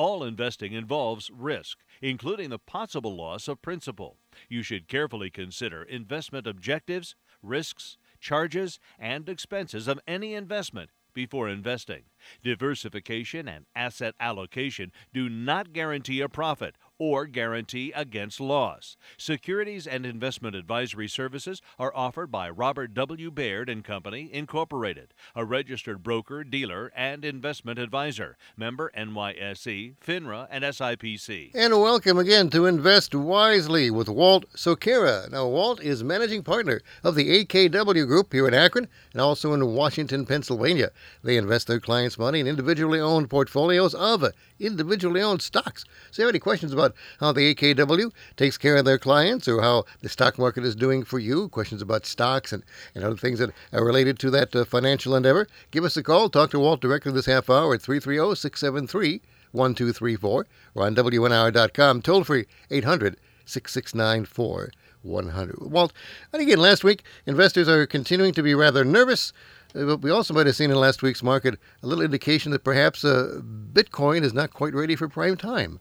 All 0.00 0.24
investing 0.24 0.72
involves 0.72 1.30
risk, 1.30 1.80
including 2.00 2.48
the 2.48 2.58
possible 2.58 3.14
loss 3.14 3.48
of 3.48 3.60
principal. 3.60 4.16
You 4.48 4.62
should 4.62 4.88
carefully 4.88 5.28
consider 5.28 5.82
investment 5.82 6.46
objectives, 6.46 7.16
risks, 7.42 7.98
charges, 8.18 8.80
and 8.98 9.28
expenses 9.28 9.86
of 9.86 10.00
any 10.08 10.32
investment 10.32 10.88
before 11.12 11.50
investing. 11.50 12.04
Diversification 12.42 13.46
and 13.46 13.66
asset 13.76 14.14
allocation 14.18 14.90
do 15.12 15.28
not 15.28 15.74
guarantee 15.74 16.22
a 16.22 16.30
profit 16.30 16.76
or 17.00 17.24
guarantee 17.24 17.92
against 17.96 18.38
loss. 18.40 18.96
Securities 19.16 19.86
and 19.86 20.04
investment 20.04 20.54
advisory 20.54 21.08
services 21.08 21.62
are 21.78 21.92
offered 21.96 22.30
by 22.30 22.48
Robert 22.50 22.92
W. 22.92 23.30
Baird 23.30 23.70
and 23.70 23.82
Company, 23.82 24.28
Incorporated, 24.30 25.14
a 25.34 25.44
registered 25.44 26.02
broker, 26.02 26.44
dealer, 26.44 26.92
and 26.94 27.24
investment 27.24 27.78
advisor. 27.78 28.36
Member 28.54 28.92
NYSE, 28.94 29.94
FINRA, 30.06 30.46
and 30.50 30.62
SIPC. 30.62 31.52
And 31.54 31.80
welcome 31.80 32.18
again 32.18 32.50
to 32.50 32.66
Invest 32.66 33.14
Wisely 33.14 33.90
with 33.90 34.10
Walt 34.10 34.44
Sokera. 34.54 35.30
Now, 35.30 35.48
Walt 35.48 35.80
is 35.80 36.04
managing 36.04 36.42
partner 36.42 36.82
of 37.02 37.14
the 37.14 37.44
AKW 37.44 38.06
Group 38.06 38.32
here 38.32 38.46
in 38.46 38.52
Akron 38.52 38.88
and 39.12 39.22
also 39.22 39.54
in 39.54 39.74
Washington, 39.74 40.26
Pennsylvania. 40.26 40.90
They 41.24 41.38
invest 41.38 41.66
their 41.66 41.80
clients' 41.80 42.18
money 42.18 42.40
in 42.40 42.46
individually 42.46 43.00
owned 43.00 43.30
portfolios 43.30 43.94
of 43.94 44.26
individually 44.58 45.22
owned 45.22 45.40
stocks. 45.40 45.86
So, 46.10 46.20
you 46.20 46.26
have 46.26 46.32
any 46.32 46.38
questions 46.38 46.74
about 46.74 46.89
how 47.20 47.32
the 47.32 47.54
AKW 47.54 48.12
takes 48.36 48.58
care 48.58 48.76
of 48.76 48.84
their 48.84 48.98
clients 48.98 49.48
or 49.48 49.60
how 49.60 49.84
the 50.00 50.08
stock 50.08 50.38
market 50.38 50.64
is 50.64 50.74
doing 50.74 51.04
for 51.04 51.18
you, 51.18 51.48
questions 51.48 51.82
about 51.82 52.06
stocks 52.06 52.52
and, 52.52 52.62
and 52.94 53.04
other 53.04 53.16
things 53.16 53.38
that 53.38 53.50
are 53.72 53.84
related 53.84 54.18
to 54.20 54.30
that 54.30 54.54
uh, 54.54 54.64
financial 54.64 55.14
endeavor, 55.14 55.46
give 55.70 55.84
us 55.84 55.96
a 55.96 56.02
call. 56.02 56.28
Talk 56.28 56.50
to 56.50 56.58
Walt 56.58 56.80
directly 56.80 57.12
this 57.12 57.26
half 57.26 57.50
hour 57.50 57.74
at 57.74 57.82
330 57.82 58.34
673 58.36 59.22
1234 59.52 60.46
or 60.74 60.86
on 60.86 60.94
WNIR.com, 60.94 62.02
toll 62.02 62.24
free 62.24 62.46
800 62.70 63.16
669 63.44 64.24
4100. 64.24 65.58
Walt, 65.60 65.92
and 66.32 66.42
again, 66.42 66.58
last 66.58 66.84
week, 66.84 67.02
investors 67.26 67.68
are 67.68 67.86
continuing 67.86 68.32
to 68.34 68.42
be 68.42 68.54
rather 68.54 68.84
nervous 68.84 69.32
uh, 69.74 69.84
but 69.84 69.98
we 69.98 70.10
also 70.10 70.34
might 70.34 70.46
have 70.46 70.56
seen 70.56 70.70
in 70.70 70.76
last 70.76 71.02
week's 71.02 71.22
market 71.22 71.58
a 71.82 71.86
little 71.86 72.04
indication 72.04 72.52
that 72.52 72.64
perhaps 72.64 73.04
uh, 73.04 73.40
Bitcoin 73.72 74.22
is 74.22 74.34
not 74.34 74.52
quite 74.52 74.74
ready 74.74 74.96
for 74.96 75.08
prime 75.08 75.36
time. 75.36 75.80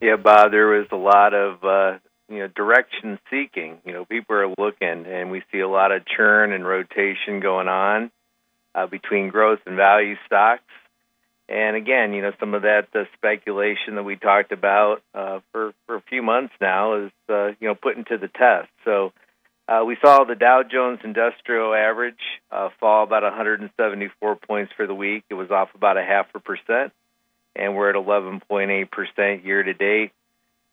yeah, 0.00 0.16
Bob, 0.16 0.50
there 0.50 0.68
was 0.68 0.86
a 0.92 0.96
lot 0.96 1.34
of 1.34 1.64
uh, 1.64 1.98
you 2.28 2.38
know 2.40 2.48
direction 2.48 3.18
seeking. 3.30 3.78
You 3.84 3.92
know, 3.92 4.04
people 4.04 4.36
are 4.36 4.48
looking, 4.58 5.06
and 5.06 5.30
we 5.30 5.42
see 5.52 5.60
a 5.60 5.68
lot 5.68 5.92
of 5.92 6.02
churn 6.06 6.52
and 6.52 6.66
rotation 6.66 7.40
going 7.40 7.68
on 7.68 8.10
uh, 8.74 8.86
between 8.86 9.28
growth 9.28 9.60
and 9.66 9.76
value 9.76 10.16
stocks. 10.26 10.62
And 11.48 11.76
again, 11.76 12.12
you 12.12 12.22
know, 12.22 12.32
some 12.38 12.54
of 12.54 12.62
that 12.62 12.86
uh, 12.94 13.04
speculation 13.16 13.96
that 13.96 14.04
we 14.04 14.16
talked 14.16 14.52
about 14.52 15.02
uh, 15.14 15.40
for 15.52 15.72
for 15.86 15.96
a 15.96 16.02
few 16.02 16.22
months 16.22 16.54
now 16.60 17.04
is 17.04 17.12
uh, 17.28 17.48
you 17.60 17.68
know 17.68 17.74
put 17.74 17.96
into 17.96 18.16
the 18.16 18.28
test. 18.28 18.68
So 18.84 19.12
uh, 19.68 19.84
we 19.84 19.96
saw 20.00 20.24
the 20.24 20.34
Dow 20.34 20.62
Jones 20.62 21.00
Industrial 21.04 21.74
Average 21.74 22.20
uh, 22.50 22.70
fall 22.78 23.04
about 23.04 23.22
174 23.22 24.36
points 24.36 24.72
for 24.76 24.86
the 24.86 24.94
week. 24.94 25.24
It 25.28 25.34
was 25.34 25.50
off 25.50 25.68
about 25.74 25.96
a 25.96 26.02
half 26.02 26.26
a 26.34 26.40
percent, 26.40 26.92
and 27.56 27.74
we're 27.74 27.90
at 27.90 27.96
11.8 27.96 28.90
percent 28.90 29.44
year 29.44 29.62
to 29.62 29.74
date. 29.74 30.12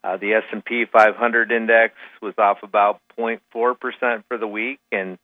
Uh, 0.04 0.18
the 0.18 0.34
S&P 0.34 0.86
500 0.86 1.52
index 1.52 1.96
was 2.22 2.34
off 2.38 2.64
about 2.64 3.02
0.4 3.18 3.80
percent 3.80 4.26
for 4.28 4.38
the 4.38 4.48
week, 4.48 4.80
and 4.92 5.18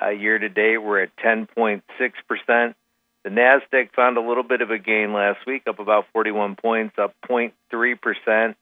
uh, 0.00 0.10
year 0.10 0.38
to 0.38 0.48
date 0.48 0.78
we're 0.78 1.02
at 1.02 1.16
10.6 1.16 1.82
percent. 2.28 2.76
The 3.24 3.30
Nasdaq 3.30 3.92
found 3.94 4.16
a 4.18 4.20
little 4.20 4.44
bit 4.44 4.60
of 4.60 4.70
a 4.70 4.78
gain 4.78 5.12
last 5.12 5.46
week, 5.46 5.62
up 5.66 5.80
about 5.80 6.06
41 6.12 6.56
points, 6.56 6.98
up 6.98 7.14
0.3 7.28 8.00
percent 8.00 8.56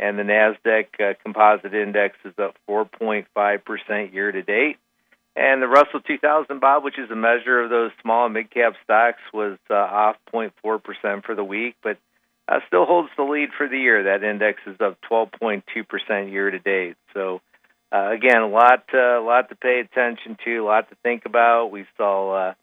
and 0.00 0.18
the 0.18 0.22
Nasdaq 0.22 0.86
uh, 0.98 1.14
Composite 1.22 1.74
Index 1.74 2.16
is 2.24 2.32
up 2.38 2.56
4.5 2.68 3.64
percent 3.64 4.14
year 4.14 4.32
to 4.32 4.42
date. 4.42 4.78
And 5.40 5.62
the 5.62 5.68
Russell 5.68 6.00
2000, 6.00 6.60
Bob, 6.60 6.84
which 6.84 6.98
is 6.98 7.10
a 7.10 7.16
measure 7.16 7.62
of 7.62 7.70
those 7.70 7.92
small 8.02 8.26
and 8.26 8.34
mid 8.34 8.50
cap 8.50 8.74
stocks, 8.84 9.22
was 9.32 9.56
uh, 9.70 9.74
off 9.74 10.16
0.4 10.34 10.84
percent 10.84 11.24
for 11.24 11.34
the 11.34 11.42
week, 11.42 11.76
but 11.82 11.96
uh, 12.46 12.58
still 12.66 12.84
holds 12.84 13.08
the 13.16 13.22
lead 13.22 13.48
for 13.56 13.66
the 13.66 13.78
year. 13.78 14.02
That 14.04 14.22
index 14.22 14.60
is 14.66 14.76
up 14.82 14.98
12.2 15.10 15.62
percent 15.88 16.30
year 16.30 16.50
to 16.50 16.58
date. 16.58 16.96
So. 17.14 17.40
Uh, 17.92 18.12
again, 18.12 18.40
a 18.40 18.46
lot, 18.46 18.84
uh, 18.94 19.20
lot 19.20 19.48
to 19.48 19.56
pay 19.56 19.80
attention 19.80 20.38
to, 20.44 20.58
a 20.58 20.64
lot 20.64 20.88
to 20.88 20.94
think 21.02 21.24
about. 21.26 21.72
We 21.72 21.86
saw 21.96 22.50
uh, 22.50 22.54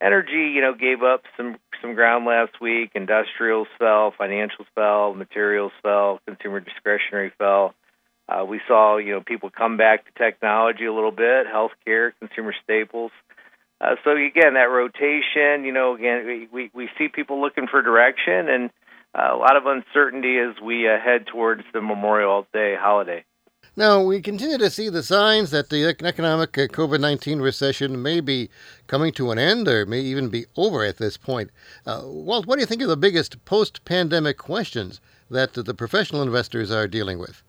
energy, 0.00 0.52
you 0.54 0.60
know, 0.60 0.72
gave 0.72 1.02
up 1.02 1.22
some 1.36 1.56
some 1.82 1.94
ground 1.94 2.26
last 2.26 2.60
week. 2.60 2.92
Industrials 2.94 3.66
fell, 3.76 4.12
financials 4.12 4.66
fell, 4.76 5.14
materials 5.14 5.72
fell, 5.82 6.20
consumer 6.26 6.60
discretionary 6.60 7.32
fell. 7.38 7.74
Uh, 8.28 8.44
we 8.44 8.60
saw, 8.68 8.98
you 8.98 9.12
know, 9.12 9.20
people 9.20 9.50
come 9.50 9.76
back 9.76 10.04
to 10.04 10.22
technology 10.22 10.84
a 10.84 10.92
little 10.92 11.12
bit, 11.12 11.46
healthcare, 11.46 12.12
consumer 12.20 12.54
staples. 12.62 13.10
Uh, 13.80 13.94
so 14.04 14.10
again, 14.10 14.54
that 14.54 14.70
rotation, 14.70 15.64
you 15.64 15.72
know, 15.72 15.94
again, 15.94 16.48
we, 16.52 16.70
we, 16.74 16.88
see 16.98 17.08
people 17.08 17.40
looking 17.40 17.68
for 17.68 17.80
direction 17.80 18.48
and 18.48 18.70
uh, 19.14 19.34
a 19.34 19.36
lot 19.36 19.56
of 19.56 19.66
uncertainty 19.66 20.36
as 20.38 20.60
we 20.60 20.88
uh, 20.88 20.98
head 20.98 21.26
towards 21.26 21.62
the 21.72 21.80
Memorial 21.80 22.46
Day 22.52 22.74
holiday. 22.78 23.24
Now, 23.76 24.02
we 24.02 24.20
continue 24.20 24.58
to 24.58 24.70
see 24.70 24.88
the 24.88 25.04
signs 25.04 25.52
that 25.52 25.70
the 25.70 25.84
economic 26.02 26.58
uh, 26.58 26.66
COVID 26.66 27.00
19 27.00 27.40
recession 27.40 28.02
may 28.02 28.20
be 28.20 28.50
coming 28.88 29.12
to 29.12 29.30
an 29.30 29.38
end 29.38 29.68
or 29.68 29.86
may 29.86 30.00
even 30.00 30.28
be 30.28 30.46
over 30.56 30.84
at 30.84 30.98
this 30.98 31.16
point. 31.16 31.50
Uh, 31.86 32.02
Walt, 32.04 32.46
what 32.46 32.56
do 32.56 32.60
you 32.60 32.66
think 32.66 32.82
are 32.82 32.88
the 32.88 32.96
biggest 32.96 33.44
post 33.44 33.84
pandemic 33.84 34.36
questions 34.36 35.00
that 35.30 35.54
the 35.54 35.74
professional 35.74 36.22
investors 36.22 36.72
are 36.72 36.88
dealing 36.88 37.20
with? 37.20 37.44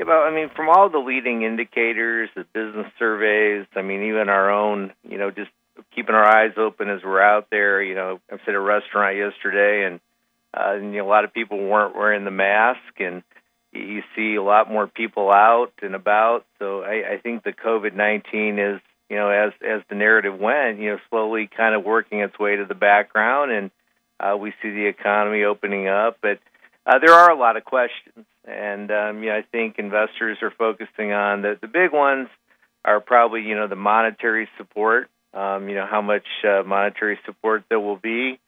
Yeah, 0.00 0.06
well, 0.06 0.22
I 0.22 0.30
mean, 0.34 0.48
from 0.56 0.70
all 0.70 0.88
the 0.88 0.98
leading 0.98 1.42
indicators, 1.42 2.30
the 2.34 2.44
business 2.54 2.90
surveys, 2.98 3.66
I 3.76 3.82
mean, 3.82 4.04
even 4.04 4.30
our 4.30 4.50
own, 4.50 4.94
you 5.06 5.18
know, 5.18 5.30
just 5.30 5.50
keeping 5.94 6.14
our 6.14 6.24
eyes 6.24 6.52
open 6.56 6.88
as 6.88 7.02
we're 7.04 7.20
out 7.20 7.48
there. 7.50 7.82
You 7.82 7.94
know, 7.94 8.18
I 8.30 8.34
was 8.36 8.40
at 8.48 8.54
a 8.54 8.60
restaurant 8.60 9.18
yesterday, 9.18 9.84
and, 9.86 10.00
uh, 10.54 10.76
and 10.76 10.94
you 10.94 11.00
know, 11.00 11.06
a 11.06 11.10
lot 11.10 11.26
of 11.26 11.34
people 11.34 11.58
weren't 11.58 11.94
wearing 11.94 12.24
the 12.24 12.30
mask, 12.30 12.80
and 12.98 13.22
you 13.72 14.02
see 14.16 14.36
a 14.36 14.42
lot 14.42 14.70
more 14.70 14.86
people 14.86 15.30
out 15.30 15.74
and 15.82 15.94
about. 15.94 16.46
So 16.58 16.80
I, 16.80 17.12
I 17.12 17.18
think 17.22 17.44
the 17.44 17.52
COVID 17.52 17.94
nineteen 17.94 18.58
is, 18.58 18.80
you 19.10 19.16
know, 19.16 19.28
as 19.28 19.52
as 19.60 19.82
the 19.90 19.96
narrative 19.96 20.38
went, 20.38 20.78
you 20.78 20.92
know, 20.92 20.98
slowly 21.10 21.46
kind 21.54 21.74
of 21.74 21.84
working 21.84 22.20
its 22.20 22.38
way 22.38 22.56
to 22.56 22.64
the 22.64 22.74
background, 22.74 23.52
and 23.52 23.70
uh, 24.18 24.34
we 24.34 24.54
see 24.62 24.70
the 24.70 24.86
economy 24.86 25.44
opening 25.44 25.88
up. 25.88 26.16
But 26.22 26.38
uh, 26.86 27.00
there 27.00 27.12
are 27.12 27.30
a 27.30 27.38
lot 27.38 27.58
of 27.58 27.66
questions, 27.66 28.24
and 28.50 28.90
um, 28.90 29.22
know, 29.22 29.36
I 29.36 29.42
think 29.42 29.78
investors 29.78 30.38
are 30.42 30.50
focusing 30.50 31.12
on 31.12 31.42
the 31.42 31.58
the 31.60 31.68
big 31.68 31.92
ones 31.92 32.28
are 32.84 33.00
probably 33.00 33.42
you 33.42 33.54
know 33.54 33.68
the 33.68 33.76
monetary 33.76 34.48
support. 34.58 35.08
Um, 35.32 35.68
you 35.68 35.76
know 35.76 35.86
how 35.86 36.02
much 36.02 36.26
uh, 36.44 36.62
monetary 36.64 37.18
support 37.24 37.64
there 37.68 37.80
will 37.80 37.96
be. 37.96 38.38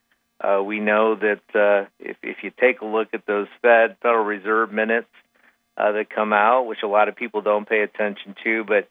Uh, 0.42 0.62
we 0.62 0.80
know 0.80 1.14
that 1.14 1.42
uh, 1.54 1.88
if, 2.00 2.16
if 2.22 2.38
you 2.42 2.50
take 2.50 2.80
a 2.80 2.84
look 2.84 3.08
at 3.12 3.24
those 3.26 3.46
Fed 3.60 3.96
Federal 4.02 4.24
Reserve 4.24 4.72
minutes 4.72 5.08
uh, 5.76 5.92
that 5.92 6.10
come 6.10 6.32
out, 6.32 6.66
which 6.66 6.82
a 6.82 6.88
lot 6.88 7.08
of 7.08 7.14
people 7.14 7.42
don't 7.42 7.68
pay 7.68 7.82
attention 7.82 8.34
to, 8.42 8.64
but 8.64 8.88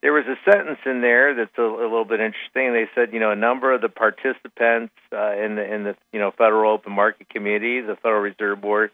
there 0.00 0.12
was 0.12 0.24
a 0.26 0.50
sentence 0.50 0.78
in 0.86 1.00
there 1.00 1.34
that's 1.34 1.56
a, 1.58 1.62
a 1.62 1.82
little 1.82 2.04
bit 2.04 2.20
interesting. 2.20 2.72
They 2.72 2.88
said, 2.94 3.12
you 3.12 3.20
know, 3.20 3.30
a 3.30 3.36
number 3.36 3.72
of 3.72 3.80
the 3.80 3.88
participants 3.88 4.94
uh, 5.12 5.32
in 5.32 5.56
the 5.56 5.74
in 5.74 5.84
the 5.84 5.96
you 6.12 6.20
know 6.20 6.30
Federal 6.30 6.72
Open 6.72 6.92
Market 6.92 7.28
Committee, 7.28 7.80
the 7.80 7.96
Federal 7.96 8.20
Reserve 8.20 8.60
Board, 8.60 8.90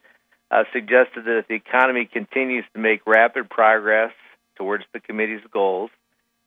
uh, 0.50 0.64
suggested 0.72 1.24
that 1.24 1.38
if 1.38 1.48
the 1.48 1.54
economy 1.54 2.08
continues 2.10 2.64
to 2.74 2.80
make 2.80 3.06
rapid 3.06 3.48
progress 3.48 4.12
towards 4.56 4.84
the 4.92 5.00
committee's 5.00 5.42
goals, 5.52 5.90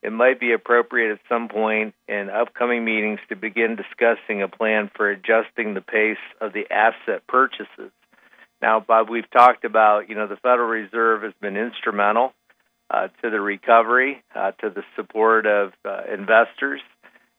it 0.01 0.11
might 0.11 0.39
be 0.39 0.51
appropriate 0.51 1.13
at 1.13 1.19
some 1.29 1.47
point 1.47 1.93
in 2.09 2.29
upcoming 2.29 2.83
meetings 2.83 3.19
to 3.29 3.35
begin 3.35 3.77
discussing 3.77 4.41
a 4.41 4.49
plan 4.49 4.91
for 4.93 5.09
adjusting 5.09 5.73
the 5.73 5.81
pace 5.81 6.17
of 6.41 6.51
the 6.51 6.65
asset 6.69 7.25
purchases. 7.27 7.91
Now, 8.61 8.81
Bob, 8.81 9.09
we've 9.09 9.29
talked 9.31 9.63
about, 9.63 10.09
you 10.09 10.15
know, 10.15 10.27
the 10.27 10.35
Federal 10.35 10.67
Reserve 10.67 11.23
has 11.23 11.33
been 11.39 11.55
instrumental 11.55 12.33
uh, 12.89 13.07
to 13.21 13.29
the 13.29 13.39
recovery, 13.39 14.21
uh, 14.35 14.51
to 14.59 14.69
the 14.69 14.83
support 14.97 15.45
of 15.45 15.71
uh, 15.85 16.01
investors. 16.13 16.81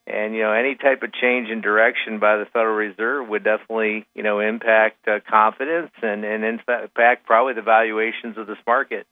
And 0.07 0.35
you 0.35 0.43
know, 0.43 0.53
any 0.53 0.75
type 0.75 1.03
of 1.03 1.13
change 1.15 1.49
in 1.49 1.63
direction 1.63 2.19
by 2.19 2.37
the 2.37 2.45
Federal 2.53 2.75
Reserve 2.75 3.29
would 3.29 3.45
definitely 3.45 4.07
you 4.15 4.23
know 4.23 4.41
impact 4.41 5.09
uh, 5.09 5.21
confidence 5.29 5.93
and 6.03 6.25
and 6.25 6.45
in 6.45 6.61
fact 6.95 7.27
probably 7.27 7.55
the 7.55 7.63
valuations 7.63 8.37
of 8.37 8.47
this 8.47 8.59
market. 8.67 9.07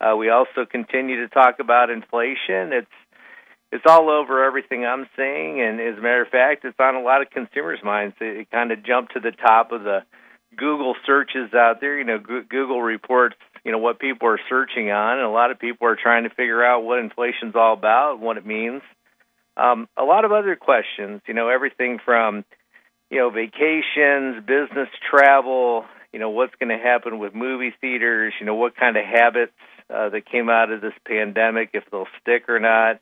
Uh, 0.00 0.16
we 0.16 0.30
also 0.30 0.64
continue 0.68 1.20
to 1.20 1.28
talk 1.28 1.58
about 1.60 1.90
inflation. 1.90 2.72
It's 2.72 2.90
it's 3.70 3.84
all 3.86 4.10
over 4.10 4.44
everything 4.44 4.84
I'm 4.84 5.06
seeing, 5.16 5.60
and 5.60 5.80
as 5.80 5.98
a 5.98 6.00
matter 6.00 6.22
of 6.22 6.28
fact, 6.28 6.64
it's 6.64 6.78
on 6.80 6.94
a 6.94 7.02
lot 7.02 7.22
of 7.22 7.30
consumers' 7.30 7.80
minds. 7.82 8.16
It, 8.20 8.40
it 8.40 8.50
kind 8.50 8.72
of 8.72 8.84
jumped 8.84 9.14
to 9.14 9.20
the 9.20 9.32
top 9.32 9.70
of 9.70 9.82
the 9.82 10.00
Google 10.56 10.94
searches 11.06 11.54
out 11.54 11.80
there. 11.80 11.98
You 11.98 12.04
know, 12.04 12.18
Google 12.18 12.82
reports 12.82 13.36
you 13.64 13.72
know 13.72 13.78
what 13.78 13.98
people 13.98 14.28
are 14.28 14.40
searching 14.48 14.90
on, 14.90 15.18
and 15.18 15.26
a 15.26 15.30
lot 15.30 15.50
of 15.50 15.58
people 15.58 15.86
are 15.86 15.96
trying 15.96 16.24
to 16.24 16.30
figure 16.30 16.64
out 16.64 16.84
what 16.84 16.98
inflation's 16.98 17.54
all 17.54 17.74
about, 17.74 18.14
and 18.14 18.22
what 18.22 18.38
it 18.38 18.46
means. 18.46 18.82
Um, 19.56 19.88
a 19.96 20.04
lot 20.04 20.24
of 20.24 20.32
other 20.32 20.56
questions, 20.56 21.20
you 21.26 21.34
know, 21.34 21.48
everything 21.48 21.98
from, 22.04 22.44
you 23.10 23.18
know, 23.18 23.30
vacations, 23.30 24.44
business 24.46 24.88
travel, 25.10 25.84
you 26.12 26.18
know, 26.18 26.30
what's 26.30 26.54
going 26.56 26.76
to 26.76 26.82
happen 26.82 27.18
with 27.18 27.34
movie 27.34 27.74
theaters, 27.80 28.32
you 28.40 28.46
know, 28.46 28.54
what 28.54 28.76
kind 28.76 28.96
of 28.96 29.04
habits 29.04 29.52
uh, 29.90 30.08
that 30.08 30.26
came 30.26 30.48
out 30.48 30.70
of 30.70 30.80
this 30.80 30.94
pandemic, 31.06 31.70
if 31.74 31.84
they'll 31.90 32.06
stick 32.20 32.48
or 32.48 32.60
not. 32.60 33.00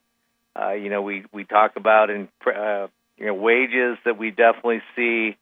Uh, 0.61 0.73
you 0.73 0.91
know, 0.91 1.03
we 1.03 1.25
we 1.33 1.45
talk 1.45 1.77
about 1.77 2.11
in 2.11 2.29
uh, 2.47 2.89
you 3.17 3.27
know 3.27 3.35
wages 3.35 3.99
that 4.05 4.19
we 4.19 4.31
definitely 4.31 4.83
see 4.97 5.37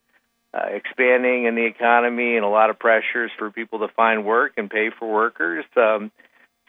uh, 0.52 0.66
expanding 0.70 1.44
in 1.44 1.54
the 1.54 1.64
economy 1.64 2.36
and 2.36 2.44
a 2.44 2.48
lot 2.48 2.68
of 2.68 2.78
pressures 2.78 3.30
for 3.38 3.50
people 3.50 3.78
to 3.80 3.88
find 3.88 4.26
work 4.26 4.52
and 4.58 4.70
pay 4.70 4.90
for 4.90 5.10
workers. 5.10 5.64
Um, 5.76 6.10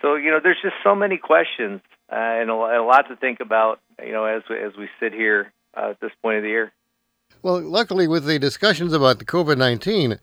so 0.01 0.15
you 0.15 0.31
know, 0.31 0.39
there's 0.41 0.61
just 0.61 0.75
so 0.83 0.95
many 0.95 1.17
questions 1.17 1.81
uh, 2.11 2.15
and, 2.15 2.49
a, 2.49 2.53
a 2.53 2.85
lot 2.85 3.07
to 3.09 3.15
think 3.15 3.39
about. 3.39 3.79
You 4.03 4.11
know, 4.11 4.25
as 4.25 4.43
as 4.49 4.75
we 4.77 4.89
sit 4.99 5.13
here 5.13 5.51
uh, 5.75 5.91
at 5.91 5.99
this 5.99 6.11
point 6.21 6.37
of 6.37 6.43
the 6.43 6.49
year. 6.49 6.71
Well, 7.41 7.61
luckily, 7.61 8.07
with 8.07 8.25
the 8.25 8.39
discussions 8.39 8.93
about 8.93 9.19
the 9.19 9.25
COVID 9.25 9.57
nineteen 9.57 10.19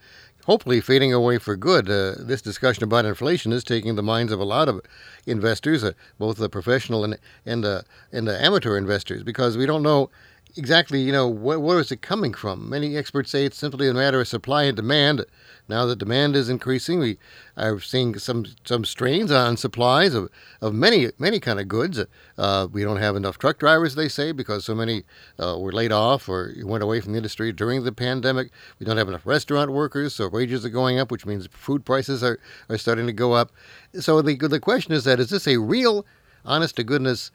hopefully 0.46 0.80
fading 0.80 1.12
away 1.12 1.38
for 1.38 1.56
good, 1.56 1.90
uh, 1.90 2.14
this 2.18 2.40
discussion 2.40 2.84
about 2.84 3.04
inflation 3.04 3.52
is 3.52 3.64
taking 3.64 3.96
the 3.96 4.02
minds 4.02 4.32
of 4.32 4.40
a 4.40 4.44
lot 4.44 4.68
of 4.68 4.80
investors, 5.26 5.82
uh, 5.84 5.92
both 6.18 6.36
the 6.38 6.48
professional 6.48 7.04
and 7.04 7.18
and 7.44 7.64
uh, 7.64 7.82
and 8.12 8.26
the 8.26 8.44
amateur 8.44 8.78
investors, 8.78 9.22
because 9.22 9.56
we 9.56 9.66
don't 9.66 9.82
know 9.82 10.08
exactly, 10.56 11.00
you 11.00 11.12
know, 11.12 11.32
wh- 11.32 11.62
where 11.62 11.78
is 11.78 11.92
it 11.92 12.02
coming 12.02 12.34
from? 12.34 12.68
Many 12.68 12.96
experts 12.96 13.30
say 13.30 13.44
it's 13.44 13.56
simply 13.58 13.88
a 13.88 13.94
matter 13.94 14.20
of 14.20 14.28
supply 14.28 14.64
and 14.64 14.76
demand. 14.76 15.24
Now 15.68 15.84
that 15.86 15.98
demand 15.98 16.36
is 16.36 16.48
increasing, 16.48 17.00
we 17.00 17.18
are 17.56 17.80
seeing 17.80 18.18
some 18.18 18.46
some 18.64 18.84
strains 18.84 19.32
on 19.32 19.56
supplies 19.56 20.14
of, 20.14 20.30
of 20.60 20.74
many 20.74 21.10
many 21.18 21.40
kind 21.40 21.58
of 21.58 21.66
goods. 21.66 22.00
Uh, 22.38 22.68
we 22.70 22.82
don't 22.82 22.98
have 22.98 23.16
enough 23.16 23.38
truck 23.38 23.58
drivers, 23.58 23.94
they 23.94 24.08
say, 24.08 24.32
because 24.32 24.64
so 24.64 24.74
many 24.74 25.02
uh, 25.40 25.58
were 25.58 25.72
laid 25.72 25.90
off 25.90 26.28
or 26.28 26.54
went 26.62 26.84
away 26.84 27.00
from 27.00 27.12
the 27.12 27.18
industry 27.18 27.52
during 27.52 27.82
the 27.82 27.92
pandemic. 27.92 28.50
We 28.78 28.86
don't 28.86 28.96
have 28.96 29.08
enough 29.08 29.26
restaurant 29.26 29.72
workers, 29.72 30.14
so 30.14 30.28
wages 30.28 30.64
are 30.64 30.70
going 30.70 31.00
up, 31.00 31.10
which 31.10 31.26
means 31.26 31.48
food 31.50 31.84
prices 31.84 32.22
are, 32.22 32.38
are 32.68 32.78
starting 32.78 33.06
to 33.06 33.12
go 33.12 33.32
up. 33.32 33.50
So 33.98 34.22
the 34.22 34.36
the 34.36 34.60
question 34.60 34.92
is 34.92 35.04
that 35.04 35.18
is 35.18 35.30
this 35.30 35.48
a 35.48 35.56
real, 35.58 36.06
honest 36.44 36.76
to 36.76 36.84
goodness 36.84 37.32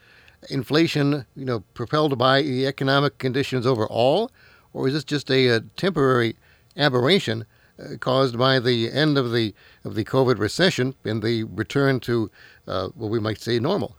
inflation, 0.49 1.25
you 1.35 1.45
know, 1.45 1.61
propelled 1.73 2.17
by 2.17 2.41
the 2.41 2.65
economic 2.65 3.17
conditions 3.17 3.65
overall, 3.65 4.31
or 4.73 4.88
is 4.88 4.93
this 4.93 5.03
just 5.03 5.29
a, 5.29 5.47
a 5.47 5.59
temporary 5.77 6.35
aberration 6.77 7.45
uh, 7.79 7.97
caused 7.99 8.38
by 8.38 8.59
the 8.59 8.91
end 8.91 9.17
of 9.17 9.31
the 9.31 9.53
of 9.83 9.95
the 9.95 10.03
COVID 10.03 10.39
recession 10.39 10.95
and 11.03 11.21
the 11.21 11.43
return 11.43 11.99
to 12.01 12.31
uh, 12.67 12.89
what 12.95 13.09
we 13.09 13.19
might 13.19 13.39
say 13.39 13.59
normal? 13.59 13.95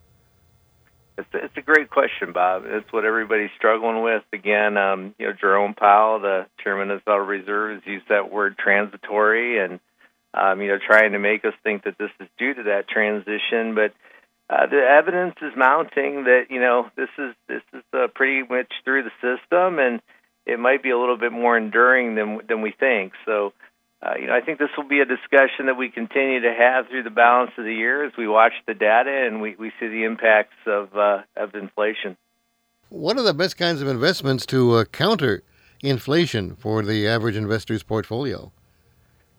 It's 1.18 1.28
a, 1.34 1.44
it's 1.44 1.56
a 1.56 1.62
great 1.62 1.90
question, 1.90 2.32
Bob. 2.32 2.64
It's 2.66 2.90
what 2.92 3.04
everybody's 3.04 3.50
struggling 3.56 4.02
with. 4.02 4.22
Again, 4.32 4.76
um, 4.76 5.14
you 5.18 5.26
know, 5.26 5.32
Jerome 5.38 5.74
Powell, 5.74 6.20
the 6.20 6.46
chairman 6.62 6.90
of 6.90 7.00
the 7.00 7.02
Federal 7.02 7.26
Reserve, 7.26 7.74
has 7.74 7.86
used 7.86 8.08
that 8.08 8.32
word 8.32 8.56
transitory, 8.56 9.62
and 9.62 9.78
um, 10.34 10.62
you 10.62 10.68
know, 10.68 10.78
trying 10.84 11.12
to 11.12 11.18
make 11.18 11.44
us 11.44 11.52
think 11.62 11.84
that 11.84 11.98
this 11.98 12.10
is 12.18 12.28
due 12.38 12.54
to 12.54 12.62
that 12.64 12.88
transition, 12.88 13.74
but 13.74 13.92
uh, 14.52 14.66
the 14.66 14.80
evidence 14.80 15.36
is 15.40 15.52
mounting 15.56 16.24
that 16.24 16.44
you 16.50 16.60
know 16.60 16.90
this 16.94 17.08
is 17.16 17.34
this 17.48 17.62
is 17.72 17.82
uh, 17.94 18.08
pretty 18.14 18.46
much 18.46 18.70
through 18.84 19.02
the 19.02 19.10
system, 19.22 19.78
and 19.78 20.02
it 20.44 20.58
might 20.58 20.82
be 20.82 20.90
a 20.90 20.98
little 20.98 21.16
bit 21.16 21.32
more 21.32 21.56
enduring 21.56 22.16
than 22.16 22.40
than 22.46 22.60
we 22.60 22.70
think. 22.78 23.14
So, 23.24 23.54
uh, 24.02 24.14
you 24.20 24.26
know, 24.26 24.34
I 24.34 24.42
think 24.42 24.58
this 24.58 24.68
will 24.76 24.88
be 24.88 25.00
a 25.00 25.06
discussion 25.06 25.66
that 25.66 25.78
we 25.78 25.88
continue 25.88 26.40
to 26.40 26.52
have 26.52 26.88
through 26.88 27.04
the 27.04 27.10
balance 27.10 27.52
of 27.56 27.64
the 27.64 27.72
year 27.72 28.04
as 28.04 28.12
we 28.18 28.28
watch 28.28 28.52
the 28.66 28.74
data 28.74 29.26
and 29.26 29.40
we, 29.40 29.56
we 29.58 29.72
see 29.80 29.88
the 29.88 30.04
impacts 30.04 30.58
of 30.66 30.94
uh, 30.94 31.22
of 31.34 31.54
inflation. 31.54 32.18
What 32.90 33.16
are 33.16 33.22
the 33.22 33.32
best 33.32 33.56
kinds 33.56 33.80
of 33.80 33.88
investments 33.88 34.44
to 34.46 34.72
uh, 34.72 34.84
counter 34.84 35.44
inflation 35.82 36.56
for 36.56 36.82
the 36.82 37.08
average 37.08 37.36
investor's 37.36 37.82
portfolio? 37.82 38.52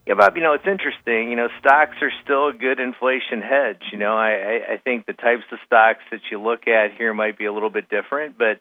Yeah, 0.06 0.16
Bob. 0.16 0.36
You 0.36 0.44
know, 0.44 0.54
it's 0.54 0.68
interesting. 0.68 1.30
You 1.30 1.38
know, 1.38 1.48
stocks 1.60 1.96
are 2.02 2.12
still 2.24 2.50
a 2.50 2.54
good 2.54 2.80
inflation 2.80 3.42
hedge. 3.42 3.82
You 3.92 3.98
know, 4.00 4.18
I 4.18 4.74
I 4.74 4.78
think 4.84 5.06
the 5.06 5.14
types 5.14 5.44
of 5.52 5.60
stocks 5.66 6.04
that 6.12 6.20
you 6.30 6.42
look 6.42 6.68
at 6.68 6.98
here 6.98 7.14
might 7.14 7.38
be 7.38 7.46
a 7.46 7.54
little 7.54 7.70
bit 7.70 7.90
different, 7.90 8.38
but 8.38 8.60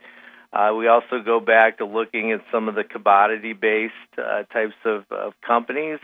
uh, 0.53 0.73
we 0.75 0.87
also 0.87 1.21
go 1.25 1.41
back 1.41 1.79
to 1.79 1.85
looking 1.85 2.31
at 2.31 2.43
some 2.53 2.69
of 2.69 2.75
the 2.75 2.85
commodity-based 2.85 4.19
uh, 4.19 4.43
types 4.53 4.75
of, 4.85 5.05
of 5.11 5.33
companies. 5.45 5.99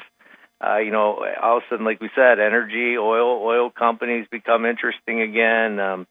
Uh, 0.60 0.78
you 0.78 0.90
know, 0.90 1.24
all 1.40 1.58
of 1.58 1.62
a 1.62 1.66
sudden, 1.70 1.84
like 1.84 2.00
we 2.00 2.10
said, 2.16 2.40
energy, 2.40 2.96
oil, 2.98 3.40
oil 3.44 3.70
companies 3.70 4.26
become 4.30 4.64
interesting 4.64 5.20
again. 5.20 5.78
Um, 5.78 6.06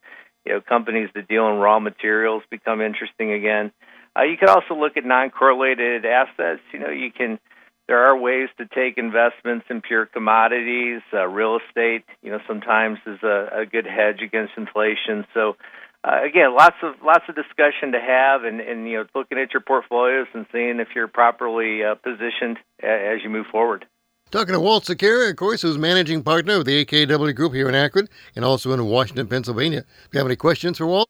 you 0.45 0.53
know, 0.53 0.62
companies 0.62 1.09
that 1.15 1.27
deal 1.27 1.50
in 1.50 1.57
raw 1.57 1.79
materials 1.79 2.44
become 2.50 2.79
interesting 2.79 3.33
again. 3.33 3.74
Uh, 4.18 4.24
you 4.24 4.38
can 4.38 4.47
also 4.47 4.74
look 4.75 4.95
at 4.95 5.03
non-correlated 5.03 6.06
assets. 6.06 6.62
You 6.71 6.79
know, 6.79 6.89
you 6.89 7.12
can 7.12 7.39
there 7.88 8.04
are 8.04 8.18
ways 8.18 8.50
to 8.57 8.66
take 8.66 8.98
investments 8.98 9.66
in 9.69 9.81
pure 9.81 10.06
commodities. 10.06 11.01
Uh, 11.13 11.28
real 11.28 11.57
estate, 11.57 12.04
you 12.22 12.31
know, 12.31 12.39
sometimes 12.48 13.00
is 13.06 13.19
a, 13.24 13.62
a 13.62 13.66
good 13.66 13.86
hedge 13.86 14.22
against 14.22 14.54
inflation. 14.57 15.25
So, 15.34 15.56
uh, 16.04 16.24
again, 16.24 16.56
lots 16.56 16.75
of 16.84 16.95
lots 17.04 17.24
of 17.30 17.36
discussion 17.36 17.94
to 17.94 18.00
have, 18.00 18.44
and, 18.44 18.60
and 18.60 18.88
you 18.88 18.98
know, 18.98 19.06
looking 19.16 19.38
at 19.38 19.54
your 19.54 19.62
portfolios 19.62 20.28
and 20.34 20.45
seeing 20.51 20.80
if 20.80 20.89
you're 20.95 21.07
properly 21.07 21.84
uh, 21.84 21.95
positioned 21.95 22.57
as 22.84 23.24
you 23.24 23.30
move 23.30 23.48
forward. 23.51 23.86
Talking 24.30 24.54
to 24.54 24.60
Walt 24.60 24.84
Secura, 24.84 25.30
of 25.30 25.38
course, 25.38 25.62
who's 25.62 25.78
managing 25.78 26.22
partner 26.22 26.56
of 26.56 26.66
the 26.66 26.84
AKW 26.84 27.34
Group 27.34 27.54
here 27.54 27.69
in 27.69 27.75
Akron 27.75 28.10
and 28.36 28.44
also 28.44 28.74
in 28.74 28.86
Washington, 28.86 29.28
Pennsylvania. 29.28 29.86
If 30.06 30.10
you 30.12 30.18
have 30.18 30.28
any 30.28 30.36
questions 30.36 30.78
for 30.78 30.86
Walt, 30.86 31.10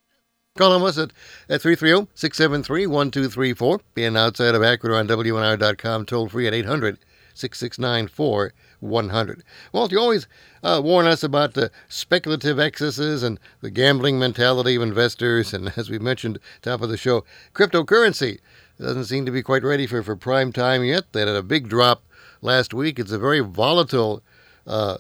Call 0.58 0.86
us 0.86 0.98
at, 0.98 1.12
at 1.50 1.62
330 1.62 2.10
673 2.16 2.88
1234. 2.88 3.80
Being 3.94 4.18
outside 4.18 4.56
of 4.56 4.64
Akron 4.64 4.94
on 4.94 5.08
WNIR.com, 5.08 6.06
toll 6.06 6.28
free 6.28 6.48
at 6.48 6.54
800 6.54 6.98
669 7.36 8.08
4100. 8.08 9.44
Walt, 9.72 9.92
you 9.92 10.00
always 10.00 10.28
uh, 10.64 10.82
warn 10.84 11.06
us 11.06 11.24
about 11.24 11.54
the 11.54 11.70
speculative 11.88 12.60
excesses 12.60 13.22
and 13.22 13.40
the 13.62 13.70
gambling 13.70 14.18
mentality 14.18 14.76
of 14.76 14.82
investors. 14.82 15.54
And 15.54 15.72
as 15.78 15.92
we 15.92 16.00
mentioned, 16.00 16.40
top 16.64 16.82
of 16.82 16.90
the 16.90 16.98
show, 16.98 17.24
cryptocurrency 17.54 18.40
doesn't 18.80 19.06
seem 19.06 19.26
to 19.26 19.32
be 19.32 19.44
quite 19.44 19.64
ready 19.64 19.86
for, 19.86 20.02
for 20.02 20.16
prime 20.16 20.52
time 20.52 20.84
yet. 20.84 21.14
They 21.14 21.20
had 21.20 21.30
a 21.30 21.44
big 21.44 21.70
drop 21.70 22.04
last 22.42 22.74
week. 22.74 22.98
It's 22.98 23.12
a 23.12 23.20
very 23.20 23.42
volatile 23.42 24.24
uh, 24.66 24.98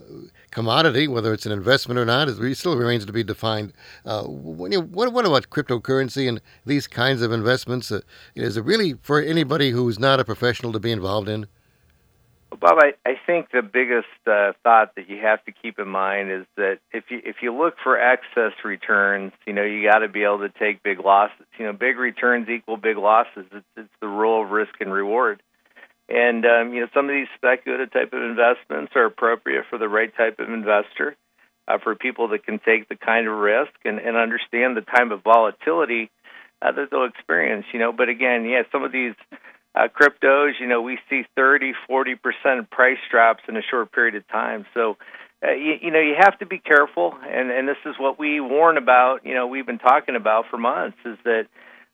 commodity, 0.51 1.07
whether 1.07 1.33
it's 1.33 1.45
an 1.45 1.51
investment 1.51 1.99
or 1.99 2.05
not, 2.05 2.27
it 2.27 2.55
still 2.55 2.75
remains 2.75 3.05
to 3.05 3.13
be 3.13 3.23
defined. 3.23 3.73
Uh, 4.05 4.23
what, 4.23 5.13
what, 5.13 5.25
about 5.25 5.49
cryptocurrency 5.49 6.27
and 6.27 6.41
these 6.65 6.87
kinds 6.87 7.21
of 7.21 7.31
investments? 7.31 7.91
Uh, 7.91 8.01
is 8.35 8.57
it 8.57 8.63
really 8.63 8.93
for 9.01 9.21
anybody 9.21 9.71
who's 9.71 9.99
not 9.99 10.19
a 10.19 10.25
professional 10.25 10.71
to 10.71 10.79
be 10.79 10.91
involved 10.91 11.29
in? 11.29 11.47
Bob, 12.59 12.79
I, 12.79 12.93
I 13.05 13.15
think 13.25 13.51
the 13.51 13.61
biggest 13.61 14.07
uh, 14.25 14.53
thought 14.63 14.95
that 14.95 15.09
you 15.09 15.17
have 15.21 15.43
to 15.45 15.51
keep 15.51 15.79
in 15.79 15.87
mind 15.87 16.31
is 16.31 16.45
that 16.55 16.79
if 16.91 17.03
you 17.09 17.21
if 17.23 17.37
you 17.41 17.53
look 17.53 17.75
for 17.83 17.99
excess 17.99 18.53
returns, 18.63 19.33
you 19.45 19.53
know 19.53 19.63
you 19.63 19.83
got 19.83 19.99
to 19.99 20.07
be 20.07 20.23
able 20.23 20.39
to 20.39 20.49
take 20.49 20.81
big 20.81 20.99
losses. 20.99 21.45
You 21.59 21.65
know, 21.65 21.73
big 21.73 21.97
returns 21.97 22.47
equal 22.49 22.77
big 22.77 22.97
losses. 22.97 23.45
It's, 23.51 23.65
it's 23.75 23.89
the 23.99 24.07
rule 24.07 24.43
of 24.43 24.49
risk 24.49 24.73
and 24.79 24.91
reward. 24.91 25.43
And 26.09 26.45
um, 26.45 26.73
you 26.73 26.81
know, 26.81 26.87
some 26.93 27.09
of 27.09 27.15
these 27.15 27.27
speculative 27.35 27.91
type 27.91 28.13
of 28.13 28.21
investments 28.21 28.93
are 28.95 29.05
appropriate 29.05 29.65
for 29.69 29.77
the 29.77 29.89
right 29.89 30.15
type 30.15 30.39
of 30.39 30.49
investor, 30.49 31.15
uh, 31.67 31.77
for 31.83 31.95
people 31.95 32.29
that 32.29 32.45
can 32.45 32.59
take 32.59 32.87
the 32.87 32.95
kind 32.95 33.27
of 33.27 33.37
risk 33.37 33.73
and, 33.83 33.99
and 33.99 34.15
understand 34.15 34.77
the 34.77 34.81
time 34.81 35.11
of 35.11 35.21
volatility 35.23 36.09
uh, 36.61 36.71
that 36.71 36.89
they'll 36.91 37.05
experience. 37.05 37.65
You 37.73 37.79
know, 37.79 37.91
but 37.91 38.07
again, 38.07 38.45
yeah, 38.45 38.63
some 38.71 38.83
of 38.83 38.93
these 38.93 39.15
uh, 39.75 39.89
cryptos, 39.89 40.53
you 40.61 40.67
know, 40.67 40.81
we 40.81 40.97
see 41.09 41.23
30, 41.35 41.73
40 41.87 42.15
percent 42.15 42.69
price 42.69 42.99
drops 43.11 43.43
in 43.49 43.57
a 43.57 43.61
short 43.61 43.91
period 43.91 44.15
of 44.15 44.27
time. 44.27 44.65
So. 44.73 44.97
Uh, 45.39 45.51
you, 45.51 45.75
you 45.83 45.91
know, 45.91 45.99
you 45.99 46.15
have 46.19 46.35
to 46.39 46.47
be 46.47 46.57
careful, 46.57 47.13
and 47.23 47.51
and 47.51 47.67
this 47.67 47.77
is 47.85 47.93
what 47.99 48.17
we 48.17 48.39
warn 48.39 48.75
about. 48.75 49.23
You 49.23 49.35
know, 49.35 49.45
we've 49.45 49.67
been 49.67 49.77
talking 49.77 50.15
about 50.15 50.45
for 50.49 50.57
months 50.57 50.97
is 51.05 51.15
that 51.25 51.45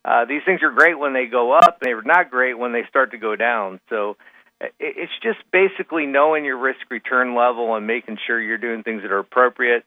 uh, 0.06 0.26
these 0.26 0.42
things 0.46 0.62
are 0.64 0.72
great 0.72 0.98
when 1.00 1.14
they 1.14 1.26
go 1.26 1.54
up, 1.54 1.80
they're 1.82 2.02
not 2.02 2.30
great 2.30 2.58
when 2.58 2.74
they 2.74 2.84
start 2.90 3.12
to 3.12 3.18
go 3.18 3.36
down. 3.36 3.80
So 3.90 4.18
it's 4.80 5.12
just 5.22 5.40
basically 5.52 6.06
knowing 6.06 6.46
your 6.46 6.58
risk 6.58 6.80
return 6.90 7.36
level 7.36 7.76
and 7.76 7.86
making 7.88 8.18
sure 8.26 8.40
you're 8.42 8.58
doing 8.58 8.84
things 8.84 9.02
that 9.02 9.12
are 9.12 9.20
appropriate. 9.20 9.84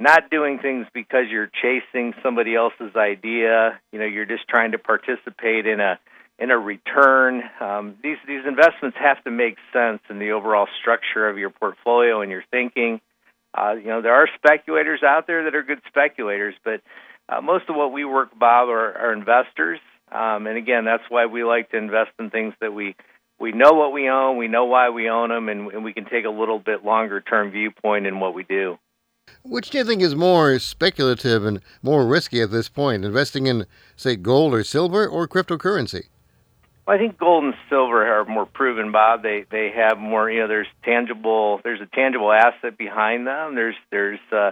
not 0.00 0.30
doing 0.30 0.58
things 0.58 0.86
because 0.94 1.26
you're 1.30 1.50
chasing 1.62 2.14
somebody 2.22 2.56
else's 2.56 2.96
idea. 2.96 3.78
You 3.92 3.98
know, 3.98 4.06
you're 4.06 4.24
just 4.24 4.48
trying 4.48 4.72
to 4.72 4.78
participate 4.78 5.66
in 5.66 5.78
a 5.78 6.00
in 6.38 6.50
a 6.50 6.58
return. 6.58 7.42
Um, 7.60 7.96
these 8.02 8.16
these 8.26 8.44
investments 8.48 8.96
have 8.98 9.22
to 9.24 9.30
make 9.30 9.56
sense 9.72 10.00
in 10.08 10.18
the 10.18 10.32
overall 10.32 10.66
structure 10.80 11.28
of 11.28 11.36
your 11.38 11.50
portfolio 11.50 12.22
and 12.22 12.30
your 12.30 12.42
thinking. 12.50 13.00
Uh, 13.52 13.74
you 13.74 13.88
know, 13.88 14.00
there 14.00 14.14
are 14.14 14.28
speculators 14.36 15.02
out 15.02 15.26
there 15.26 15.44
that 15.44 15.54
are 15.54 15.62
good 15.62 15.82
speculators, 15.88 16.54
but 16.64 16.80
uh, 17.30 17.40
most 17.40 17.68
of 17.68 17.76
what 17.76 17.92
we 17.92 18.04
work, 18.04 18.36
Bob, 18.38 18.68
are, 18.68 18.96
are 18.96 19.12
investors. 19.12 19.78
Um, 20.10 20.46
and 20.46 20.56
again, 20.56 20.84
that's 20.84 21.04
why 21.08 21.26
we 21.26 21.44
like 21.44 21.70
to 21.70 21.76
invest 21.76 22.10
in 22.18 22.30
things 22.30 22.54
that 22.60 22.72
we 22.74 22.96
we 23.38 23.52
know 23.52 23.72
what 23.72 23.92
we 23.92 24.08
own, 24.10 24.36
we 24.36 24.48
know 24.48 24.66
why 24.66 24.90
we 24.90 25.08
own 25.08 25.30
them, 25.30 25.48
and, 25.48 25.72
and 25.72 25.82
we 25.82 25.94
can 25.94 26.04
take 26.04 26.26
a 26.26 26.30
little 26.30 26.58
bit 26.58 26.84
longer 26.84 27.22
term 27.22 27.50
viewpoint 27.50 28.06
in 28.06 28.20
what 28.20 28.34
we 28.34 28.44
do. 28.44 28.78
Which 29.42 29.70
do 29.70 29.78
you 29.78 29.84
think 29.84 30.02
is 30.02 30.14
more 30.14 30.58
speculative 30.58 31.46
and 31.46 31.60
more 31.82 32.06
risky 32.06 32.42
at 32.42 32.50
this 32.50 32.68
point, 32.68 33.04
investing 33.04 33.46
in, 33.46 33.66
say, 33.96 34.16
gold 34.16 34.52
or 34.52 34.62
silver 34.62 35.06
or 35.06 35.26
cryptocurrency? 35.26 36.08
Well, 36.86 36.96
I 36.96 36.98
think 36.98 37.16
gold 37.16 37.44
and 37.44 37.54
silver 37.70 38.04
are 38.04 38.24
more 38.26 38.44
proven, 38.46 38.92
Bob. 38.92 39.22
They 39.22 39.46
they 39.50 39.70
have 39.74 39.98
more. 39.98 40.30
You 40.30 40.40
know, 40.40 40.48
there's 40.48 40.66
tangible. 40.84 41.60
There's 41.62 41.80
a 41.80 41.86
tangible 41.94 42.32
asset 42.32 42.76
behind 42.76 43.26
them. 43.26 43.54
There's 43.54 43.76
there's 43.90 44.20
uh, 44.32 44.50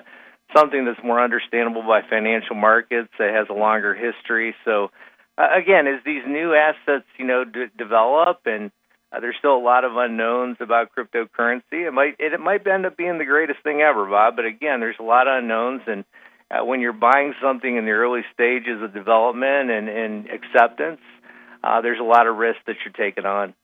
something 0.57 0.85
that's 0.85 1.02
more 1.05 1.23
understandable 1.23 1.83
by 1.83 2.00
financial 2.09 2.57
markets 2.57 3.11
that 3.19 3.35
has 3.35 3.47
a 3.50 3.52
longer 3.52 3.95
history. 3.95 4.55
So, 4.64 4.90
uh, 5.37 5.49
again, 5.57 5.87
as 5.87 6.02
these 6.05 6.23
new 6.26 6.55
assets, 6.55 7.07
you 7.19 7.26
know, 7.26 7.45
d- 7.45 7.67
develop 7.76 8.40
and 8.47 8.71
uh, 9.11 9.21
there's 9.21 9.37
still 9.38 9.57
a 9.57 9.62
lot 9.62 9.85
of 9.85 9.97
unknowns 9.97 10.59
about 10.61 10.90
cryptocurrency. 10.97 11.87
It 11.87 11.93
might 11.93 12.17
it, 12.19 12.33
it 12.35 12.40
might 12.40 12.67
end 12.67 12.87
up 12.87 12.97
being 12.97 13.19
the 13.19 13.25
greatest 13.25 13.62
thing 13.62 13.81
ever, 13.81 14.07
Bob. 14.07 14.37
But 14.37 14.45
again, 14.45 14.81
there's 14.81 14.99
a 15.00 15.05
lot 15.05 15.26
of 15.26 15.38
unknowns, 15.38 15.83
and 15.87 16.05
uh, 16.50 16.64
when 16.64 16.81
you're 16.81 16.93
buying 16.93 17.35
something 17.43 17.76
in 17.76 17.85
the 17.85 17.93
early 17.93 18.23
stages 18.35 18.83
of 18.83 18.93
development 18.93 19.71
and, 19.71 19.88
and 19.88 20.28
acceptance, 20.28 21.00
uh, 21.64 21.81
there's 21.81 22.00
a 22.00 22.05
lot 22.05 22.26
of 22.26 22.37
risk 22.37 22.59
that 22.67 22.76
you're 22.85 22.93
taking 22.93 23.25
on. 23.25 23.55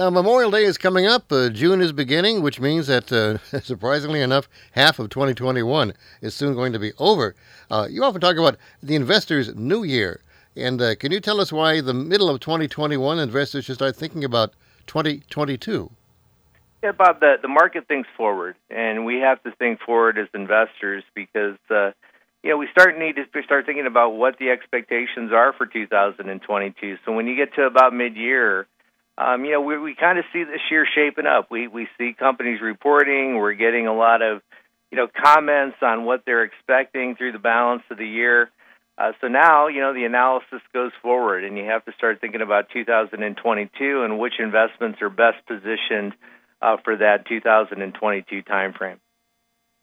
Now, 0.00 0.08
Memorial 0.08 0.50
Day 0.50 0.64
is 0.64 0.78
coming 0.78 1.04
up. 1.04 1.30
Uh, 1.30 1.50
June 1.50 1.82
is 1.82 1.92
beginning, 1.92 2.40
which 2.40 2.58
means 2.58 2.86
that, 2.86 3.12
uh, 3.12 3.36
surprisingly 3.60 4.22
enough, 4.22 4.48
half 4.72 4.98
of 4.98 5.10
2021 5.10 5.92
is 6.22 6.34
soon 6.34 6.54
going 6.54 6.72
to 6.72 6.78
be 6.78 6.92
over. 6.98 7.34
Uh, 7.70 7.86
you 7.90 8.02
often 8.02 8.18
talk 8.18 8.38
about 8.38 8.56
the 8.82 8.94
investor's 8.94 9.54
new 9.54 9.82
year. 9.82 10.22
And 10.56 10.80
uh, 10.80 10.94
can 10.94 11.12
you 11.12 11.20
tell 11.20 11.38
us 11.38 11.52
why 11.52 11.82
the 11.82 11.92
middle 11.92 12.30
of 12.30 12.40
2021 12.40 13.18
investors 13.18 13.66
should 13.66 13.74
start 13.74 13.94
thinking 13.94 14.24
about 14.24 14.54
2022? 14.86 15.90
Yeah, 16.82 16.92
Bob, 16.92 17.20
the, 17.20 17.34
the 17.42 17.48
market 17.48 17.86
thinks 17.86 18.08
forward, 18.16 18.56
and 18.70 19.04
we 19.04 19.16
have 19.16 19.42
to 19.42 19.52
think 19.58 19.80
forward 19.80 20.16
as 20.16 20.28
investors 20.32 21.04
because 21.14 21.58
uh, 21.68 21.90
you 22.42 22.48
know, 22.48 22.56
we 22.56 22.68
start 22.72 22.98
need 22.98 23.16
to 23.16 23.42
start 23.42 23.66
thinking 23.66 23.86
about 23.86 24.14
what 24.14 24.38
the 24.38 24.48
expectations 24.48 25.30
are 25.30 25.52
for 25.52 25.66
2022. 25.66 26.96
So 27.04 27.12
when 27.12 27.26
you 27.26 27.36
get 27.36 27.52
to 27.56 27.64
about 27.64 27.92
mid-year, 27.92 28.66
um, 29.20 29.44
you 29.44 29.52
know, 29.52 29.60
we 29.60 29.78
we 29.78 29.94
kind 29.94 30.18
of 30.18 30.24
see 30.32 30.44
this 30.44 30.62
year 30.70 30.86
shaping 30.94 31.26
up. 31.26 31.50
We 31.50 31.68
we 31.68 31.88
see 31.98 32.14
companies 32.18 32.60
reporting. 32.62 33.36
We're 33.36 33.52
getting 33.52 33.86
a 33.86 33.94
lot 33.94 34.22
of, 34.22 34.40
you 34.90 34.96
know, 34.96 35.08
comments 35.08 35.76
on 35.82 36.06
what 36.06 36.22
they're 36.24 36.44
expecting 36.44 37.16
through 37.16 37.32
the 37.32 37.38
balance 37.38 37.82
of 37.90 37.98
the 37.98 38.06
year. 38.06 38.50
Uh, 38.96 39.12
so 39.20 39.28
now, 39.28 39.68
you 39.68 39.80
know, 39.80 39.92
the 39.92 40.04
analysis 40.04 40.60
goes 40.72 40.92
forward, 41.02 41.44
and 41.44 41.58
you 41.58 41.64
have 41.64 41.84
to 41.84 41.92
start 41.92 42.20
thinking 42.20 42.40
about 42.40 42.70
2022 42.72 44.02
and 44.02 44.18
which 44.18 44.34
investments 44.38 45.00
are 45.02 45.10
best 45.10 45.38
positioned 45.46 46.14
uh, 46.62 46.76
for 46.82 46.96
that 46.96 47.26
2022 47.26 48.42
timeframe. 48.42 48.98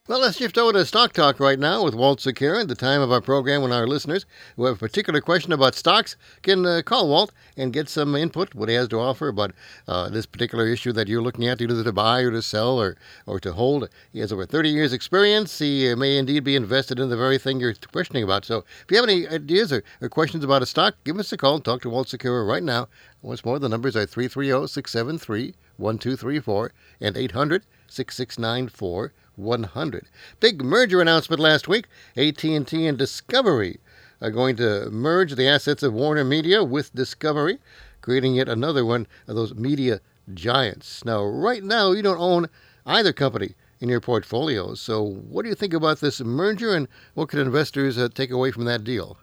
Well, 0.08 0.22
let's 0.22 0.38
shift 0.38 0.58
over 0.58 0.72
to 0.72 0.86
Stock 0.86 1.12
Talk 1.12 1.38
right 1.38 1.60
now 1.60 1.84
with 1.84 1.94
Walt 1.94 2.22
Secura 2.22 2.62
at 2.62 2.70
the 2.70 2.76
time 2.76 3.02
of 3.02 3.12
our 3.12 3.20
program 3.20 3.62
when 3.62 3.74
our 3.74 3.86
listeners 3.86 4.26
who 4.56 4.64
have 4.64 4.78
a 4.78 4.80
particular 4.80 5.20
question 5.20 5.52
about 5.52 5.76
stocks 5.76 6.16
can 6.44 6.66
uh, 6.66 6.82
call 6.82 7.10
Walt 7.10 7.34
and 7.58 7.74
get 7.74 7.90
some 7.90 8.16
input, 8.16 8.56
what 8.56 8.70
he 8.70 8.76
has 8.76 8.88
to 8.88 9.02
offer 9.02 9.28
about 9.28 9.52
uh, 9.86 10.08
this 10.08 10.26
particular 10.26 10.66
issue 10.66 10.94
that 10.94 11.10
you're 11.10 11.22
looking 11.22 11.46
at, 11.46 11.62
either 11.62 11.84
to 11.84 11.92
buy 11.92 12.22
or 12.22 12.32
to 12.32 12.42
sell 12.42 12.80
or, 12.80 12.96
or 13.26 13.38
to 13.42 13.52
hold. 13.52 13.90
He 14.14 14.20
has 14.20 14.32
over 14.32 14.46
30 14.46 14.70
years' 14.70 14.94
experience. 14.94 15.60
He 15.60 15.92
uh, 15.92 15.98
may 15.98 16.18
indeed 16.18 16.46
be 16.46 16.56
invested 16.56 17.00
in 17.02 17.10
the 17.10 17.18
very 17.18 17.38
thing 17.38 17.60
you're 17.60 17.76
questioning 17.92 18.24
about. 18.24 18.46
So 18.46 18.60
if 18.60 18.86
you 18.90 18.96
have 18.96 19.10
any 19.10 19.28
ideas 19.28 19.74
or, 19.74 19.84
or 20.00 20.08
questions 20.08 20.46
about 20.46 20.64
a 20.64 20.68
stock, 20.68 20.96
give 21.04 21.20
us 21.20 21.34
a 21.34 21.38
call 21.38 21.56
and 21.56 21.66
talk 21.66 21.82
to 21.82 21.90
Walt 21.90 22.08
Secura 22.08 22.48
right 22.48 22.64
now. 22.64 22.88
Once 23.22 23.44
more, 23.44 23.60
the 23.60 23.68
numbers 23.68 23.98
are 23.98 24.06
330 24.06 24.68
673 24.68 25.54
1234 25.76 26.72
and 27.02 27.18
800 27.18 27.66
6694 27.90 29.12
100. 29.38 30.08
Big 30.40 30.64
merger 30.64 31.02
announcement 31.02 31.40
last 31.40 31.68
week. 31.68 31.88
AT&T 32.16 32.86
and 32.86 32.98
Discovery 32.98 33.80
are 34.22 34.32
going 34.32 34.56
to 34.58 34.90
merge 34.90 35.36
the 35.36 35.48
assets 35.48 35.84
of 35.84 35.94
Warner 35.94 36.24
Media 36.24 36.64
with 36.64 36.94
Discovery, 36.94 37.60
creating 38.02 38.36
yet 38.36 38.50
another 38.50 38.86
one 38.86 39.08
of 39.28 39.36
those 39.36 39.54
media 39.54 40.02
giants. 40.34 41.06
Now, 41.06 41.24
right 41.24 41.64
now, 41.64 41.92
you 41.92 42.02
don't 42.02 42.20
own 42.20 42.48
either 42.86 43.14
company 43.14 43.56
in 43.80 43.90
your 43.90 44.02
portfolio. 44.02 44.74
So, 44.74 45.04
what 45.04 45.44
do 45.44 45.50
you 45.50 45.56
think 45.56 45.74
about 45.74 46.00
this 46.00 46.20
merger, 46.22 46.76
and 46.76 46.88
what 47.14 47.30
could 47.30 47.40
investors 47.40 47.98
uh, 47.98 48.10
take 48.14 48.32
away 48.32 48.52
from 48.52 48.66
that 48.66 48.84
deal? 48.84 49.18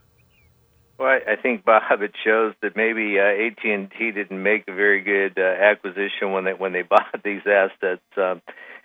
Well, 0.98 1.18
I 1.26 1.36
think 1.36 1.64
Bob, 1.64 2.02
it 2.02 2.14
shows 2.24 2.54
that 2.62 2.76
maybe 2.76 3.18
uh, 3.18 3.22
AT 3.22 3.64
and 3.64 3.90
T 3.90 4.12
didn't 4.12 4.42
make 4.42 4.64
a 4.68 4.74
very 4.74 5.00
good 5.00 5.38
uh, 5.38 5.62
acquisition 5.62 6.32
when 6.32 6.44
they 6.44 6.52
when 6.52 6.72
they 6.72 6.82
bought 6.88 7.22
these 7.24 7.42
assets. 7.46 8.02
Um, 8.16 8.42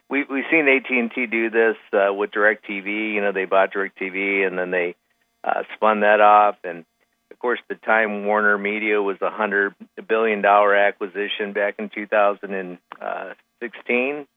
we 0.09 0.25
we've 0.29 0.45
seen 0.51 0.67
AT 0.67 0.89
and 0.89 1.11
T 1.11 1.27
do 1.27 1.49
this 1.49 1.77
uh, 1.93 2.13
with 2.13 2.31
Directv. 2.31 3.13
You 3.13 3.21
know, 3.21 3.31
they 3.31 3.45
bought 3.45 3.73
Directv 3.73 4.47
and 4.47 4.57
then 4.57 4.71
they 4.71 4.95
uh, 5.43 5.63
spun 5.75 6.01
that 6.01 6.19
off. 6.19 6.57
And 6.63 6.85
of 7.31 7.39
course, 7.39 7.59
the 7.69 7.75
Time 7.75 8.25
Warner 8.25 8.57
Media 8.57 9.01
was 9.01 9.17
a 9.21 9.29
hundred 9.29 9.75
billion 10.07 10.41
dollar 10.41 10.75
acquisition 10.75 11.53
back 11.53 11.75
in 11.77 11.89
2016, 11.89 14.27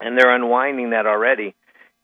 and 0.00 0.18
they're 0.18 0.34
unwinding 0.34 0.90
that 0.90 1.06
already. 1.06 1.54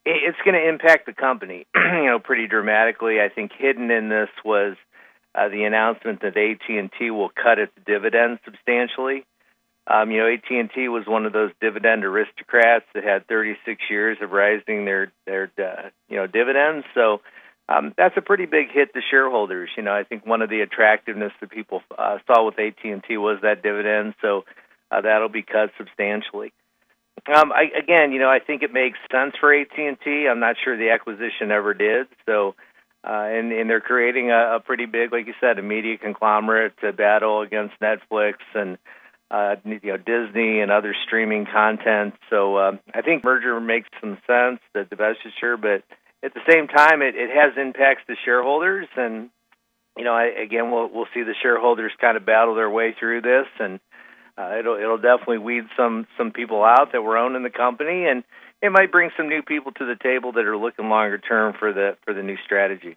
It's 0.04 0.38
going 0.44 0.54
to 0.54 0.68
impact 0.68 1.06
the 1.06 1.12
company, 1.12 1.66
you 1.74 2.06
know, 2.06 2.18
pretty 2.18 2.46
dramatically. 2.46 3.20
I 3.20 3.28
think 3.28 3.52
hidden 3.56 3.90
in 3.90 4.08
this 4.08 4.30
was 4.44 4.76
uh, 5.34 5.48
the 5.48 5.64
announcement 5.64 6.22
that 6.22 6.36
AT 6.36 6.68
and 6.68 6.90
T 6.98 7.10
will 7.10 7.30
cut 7.30 7.58
its 7.58 7.72
dividends 7.86 8.40
substantially. 8.44 9.24
Um, 9.90 10.10
you 10.10 10.18
know, 10.18 10.28
AT&T 10.28 10.88
was 10.88 11.06
one 11.06 11.24
of 11.24 11.32
those 11.32 11.50
dividend 11.62 12.04
aristocrats 12.04 12.84
that 12.94 13.04
had 13.04 13.26
36 13.26 13.80
years 13.88 14.18
of 14.20 14.30
rising 14.32 14.84
their 14.84 15.10
their 15.26 15.50
uh, 15.58 15.88
you 16.08 16.16
know 16.16 16.26
dividends. 16.26 16.86
So 16.94 17.22
um, 17.70 17.94
that's 17.96 18.16
a 18.18 18.20
pretty 18.20 18.44
big 18.44 18.70
hit 18.70 18.92
to 18.92 19.00
shareholders. 19.10 19.70
You 19.76 19.82
know, 19.82 19.94
I 19.94 20.04
think 20.04 20.26
one 20.26 20.42
of 20.42 20.50
the 20.50 20.60
attractiveness 20.60 21.32
that 21.40 21.50
people 21.50 21.82
uh, 21.96 22.18
saw 22.26 22.44
with 22.44 22.58
AT&T 22.58 23.16
was 23.16 23.38
that 23.42 23.62
dividend. 23.62 24.14
So 24.20 24.44
uh, 24.90 25.00
that'll 25.00 25.30
be 25.30 25.42
cut 25.42 25.70
substantially. 25.78 26.52
Um, 27.26 27.50
I, 27.50 27.64
again, 27.76 28.12
you 28.12 28.18
know, 28.18 28.30
I 28.30 28.40
think 28.40 28.62
it 28.62 28.72
makes 28.72 28.98
sense 29.10 29.34
for 29.40 29.54
AT&T. 29.54 30.28
I'm 30.30 30.40
not 30.40 30.56
sure 30.62 30.76
the 30.76 30.90
acquisition 30.90 31.50
ever 31.50 31.74
did. 31.74 32.06
So. 32.26 32.54
Uh, 33.04 33.30
and, 33.30 33.52
and 33.52 33.70
they're 33.70 33.80
creating 33.80 34.32
a, 34.32 34.56
a 34.56 34.60
pretty 34.60 34.84
big, 34.84 35.12
like 35.12 35.28
you 35.28 35.34
said, 35.40 35.56
a 35.56 35.62
media 35.62 35.96
conglomerate 35.96 36.76
to 36.80 36.92
battle 36.92 37.42
against 37.42 37.78
Netflix 37.80 38.34
and 38.56 38.76
uh, 39.30 39.56
you 39.64 39.80
know 39.84 39.96
Disney 39.96 40.60
and 40.60 40.70
other 40.70 40.94
streaming 41.06 41.46
content. 41.46 42.14
So 42.30 42.56
uh, 42.56 42.72
I 42.94 43.02
think 43.02 43.24
merger 43.24 43.60
makes 43.60 43.88
some 44.00 44.18
sense, 44.26 44.60
the 44.74 44.84
divestiture, 44.84 45.60
but 45.60 45.84
at 46.22 46.34
the 46.34 46.40
same 46.50 46.66
time, 46.66 47.02
it, 47.02 47.14
it 47.14 47.30
has 47.30 47.52
impacts 47.56 48.02
to 48.08 48.14
shareholders, 48.24 48.88
and 48.96 49.30
you 49.96 50.04
know, 50.04 50.12
I, 50.12 50.26
again, 50.26 50.70
we'll 50.70 50.88
we'll 50.88 51.08
see 51.14 51.22
the 51.22 51.34
shareholders 51.42 51.92
kind 52.00 52.16
of 52.16 52.24
battle 52.24 52.54
their 52.54 52.70
way 52.70 52.94
through 52.98 53.22
this, 53.22 53.46
and 53.58 53.80
uh, 54.36 54.56
it'll 54.58 54.76
it'll 54.76 54.98
definitely 54.98 55.38
weed 55.38 55.64
some 55.76 56.06
some 56.16 56.32
people 56.32 56.64
out 56.64 56.92
that 56.92 57.02
were 57.02 57.18
owning 57.18 57.42
the 57.42 57.50
company, 57.50 58.06
and 58.06 58.24
it 58.62 58.70
might 58.72 58.90
bring 58.90 59.10
some 59.16 59.28
new 59.28 59.42
people 59.42 59.72
to 59.72 59.84
the 59.84 59.96
table 60.02 60.32
that 60.32 60.44
are 60.44 60.56
looking 60.56 60.88
longer 60.88 61.18
term 61.18 61.54
for 61.58 61.72
the 61.72 61.96
for 62.04 62.14
the 62.14 62.22
new 62.22 62.36
strategy. 62.44 62.96